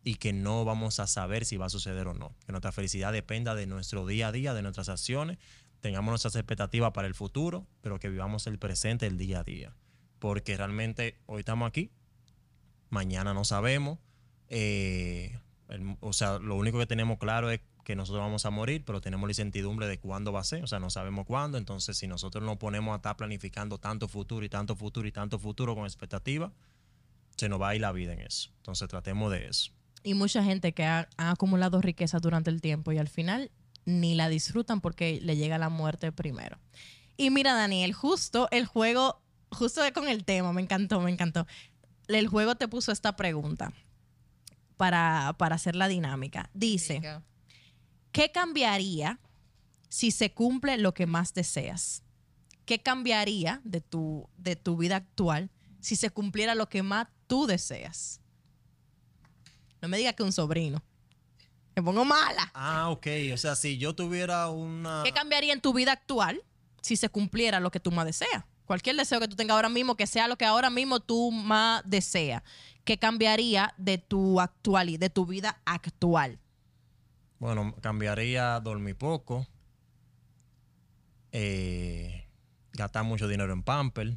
[0.04, 2.36] y que no vamos a saber si va a suceder o no.
[2.48, 5.38] Que nuestra felicidad dependa de nuestro día a día, de nuestras acciones,
[5.82, 9.76] tengamos nuestras expectativas para el futuro, pero que vivamos el presente, el día a día.
[10.20, 11.92] Porque realmente hoy estamos aquí,
[12.90, 14.00] mañana no sabemos.
[14.54, 18.84] eh, el- o sea, lo único que tenemos claro es que nosotros vamos a morir,
[18.86, 21.58] pero tenemos la incertidumbre de cuándo va a ser, o sea, no sabemos cuándo.
[21.58, 25.40] Entonces, si nosotros nos ponemos a estar planificando tanto futuro y tanto futuro y tanto
[25.40, 26.52] futuro con expectativa,
[27.38, 28.52] se nos va a ir la vida en eso.
[28.58, 29.72] Entonces, tratemos de eso.
[30.04, 33.52] Y mucha gente que ha, ha acumulado riqueza durante el tiempo y al final
[33.86, 36.58] ni la disfrutan porque le llega la muerte primero.
[37.18, 39.22] Y mira, Daniel, justo el juego,
[39.52, 41.46] justo con el tema, me encantó, me encantó.
[42.08, 43.74] El juego te puso esta pregunta
[44.78, 46.50] para, para hacer la dinámica.
[46.54, 47.02] Dice,
[48.12, 49.20] ¿qué cambiaría
[49.90, 52.04] si se cumple lo que más deseas?
[52.66, 57.46] ¿Qué cambiaría de tu, de tu vida actual si se cumpliera lo que más tú
[57.46, 58.22] deseas?
[59.82, 60.84] No me digas que un sobrino.
[61.76, 62.52] Me pongo mala.
[62.54, 63.08] Ah, ok.
[63.34, 65.02] O sea, si yo tuviera una...
[65.04, 66.44] ¿Qué cambiaría en tu vida actual
[66.82, 68.44] si se cumpliera lo que tú más deseas?
[68.66, 71.82] Cualquier deseo que tú tengas ahora mismo, que sea lo que ahora mismo tú más
[71.86, 72.44] deseas.
[72.84, 76.40] ¿Qué cambiaría de tu actual de tu vida actual?
[77.40, 79.48] Bueno, cambiaría dormir poco,
[81.32, 82.28] eh,
[82.74, 84.16] gastar mucho dinero en pamper,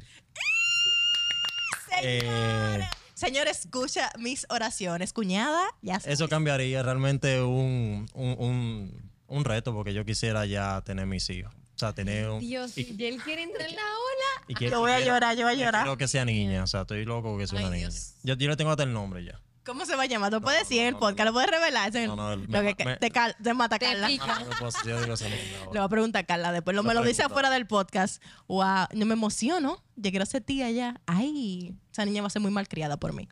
[2.03, 5.11] eh, Señor, escucha mis oraciones.
[5.13, 6.19] Cuñada, ya sabes.
[6.19, 11.51] Eso cambiaría realmente un, un, un, un reto porque yo quisiera ya tener mis hijos.
[11.53, 12.39] O sea, tener un...
[12.39, 14.45] Dios, y- y él quiere entrar en la ola.
[14.47, 15.83] y Yo voy a quiero- llorar, yo voy a llorar.
[15.83, 17.89] Quiero que sea niña, o sea, estoy loco que sea Ay, una niña.
[17.89, 18.13] Dios.
[18.23, 19.41] Yo, yo le tengo hasta el nombre ya.
[19.65, 20.31] ¿Cómo se va a llamar?
[20.31, 21.25] ¿Tú puedes decir en el no, podcast?
[21.25, 21.91] ¿Lo puedes revelar?
[22.07, 24.07] No, no, el- lo me- que me- te, cal- te mata Te Carla.
[24.07, 24.27] pica.
[24.27, 26.75] No, no puedo- yo digo ese nombre Le voy a preguntar a Carla después.
[26.75, 28.21] Lo, Lo me lo dice afuera del podcast.
[28.47, 29.81] Wow, yo me emociono.
[29.95, 31.01] Yo quiero ser tía ya.
[31.07, 33.27] Ay, esa niña va a ser muy mal criada por mí.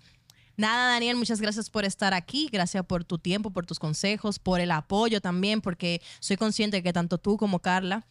[0.56, 2.48] Nada, Daniel, muchas gracias por estar aquí.
[2.52, 6.94] Gracias por tu tiempo, por tus consejos, por el apoyo también, porque soy consciente que
[6.94, 8.06] tanto tú como Carla.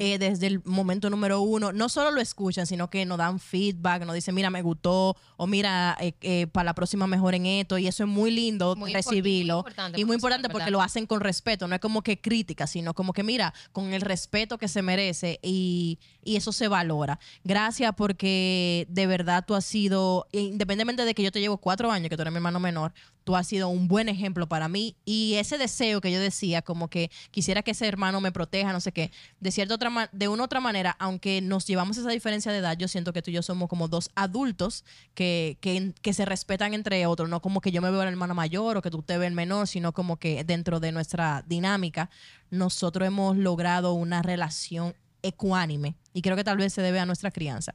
[0.00, 4.04] Eh, desde el momento número uno, no solo lo escuchan, sino que nos dan feedback,
[4.04, 7.78] nos dicen, mira, me gustó, o mira, eh, eh, para la próxima mejor en esto,
[7.78, 9.64] y eso es muy lindo Muy recibirlo.
[9.64, 12.94] muy y muy importante porque lo hacen con respeto, no es como que crítica, sino
[12.94, 17.18] como que, mira, con el respeto que se merece, y, y eso se valora.
[17.44, 22.08] Gracias porque de verdad tú has sido, independientemente de que yo te llevo cuatro años,
[22.08, 22.92] que tú eres mi hermano menor,
[23.24, 24.96] tú has sido un buen ejemplo para mí.
[25.04, 28.80] Y ese deseo que yo decía como que quisiera que ese hermano me proteja no
[28.80, 29.10] sé qué
[29.40, 32.88] de cierta otra de una otra manera aunque nos llevamos esa diferencia de edad yo
[32.88, 37.04] siento que tú y yo somos como dos adultos que, que, que se respetan entre
[37.06, 37.28] otros.
[37.28, 39.34] No como que yo me veo el hermano mayor o que tú te ves el
[39.34, 42.10] menor sino como que dentro de nuestra dinámica
[42.50, 45.96] nosotros hemos logrado una relación ecuánime.
[46.12, 47.74] Y creo que tal vez se debe a nuestra crianza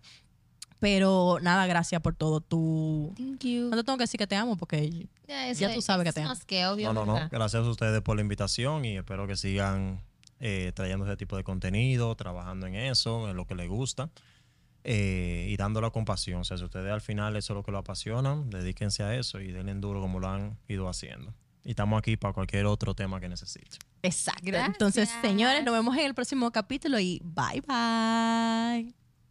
[0.80, 2.40] pero nada, gracias por todo.
[2.42, 3.70] Tú Thank you.
[3.70, 6.22] no te tengo que decir que te amo porque Ya, tú es- sabes que te
[6.22, 6.30] amo.
[6.30, 6.88] más que obvio.
[6.88, 7.14] No, no, no.
[7.16, 7.30] ¿verdad?
[7.32, 10.02] Gracias a ustedes por la invitación y espero que sigan
[10.40, 14.10] eh, trayendo ese tipo de contenido, trabajando en eso, en lo que les gusta
[14.86, 16.42] eh, y dándolo con pasión.
[16.42, 19.42] O sea, si ustedes al final eso es lo que lo apasionan, dedíquense a eso
[19.42, 21.34] y denle duro como lo han ido haciendo.
[21.66, 23.80] Y estamos aquí para cualquier otro tema que necesiten.
[24.02, 24.42] Exacto.
[24.46, 24.70] Gracias.
[24.70, 28.99] Entonces, señores, nos vemos en el próximo capítulo y bye bye.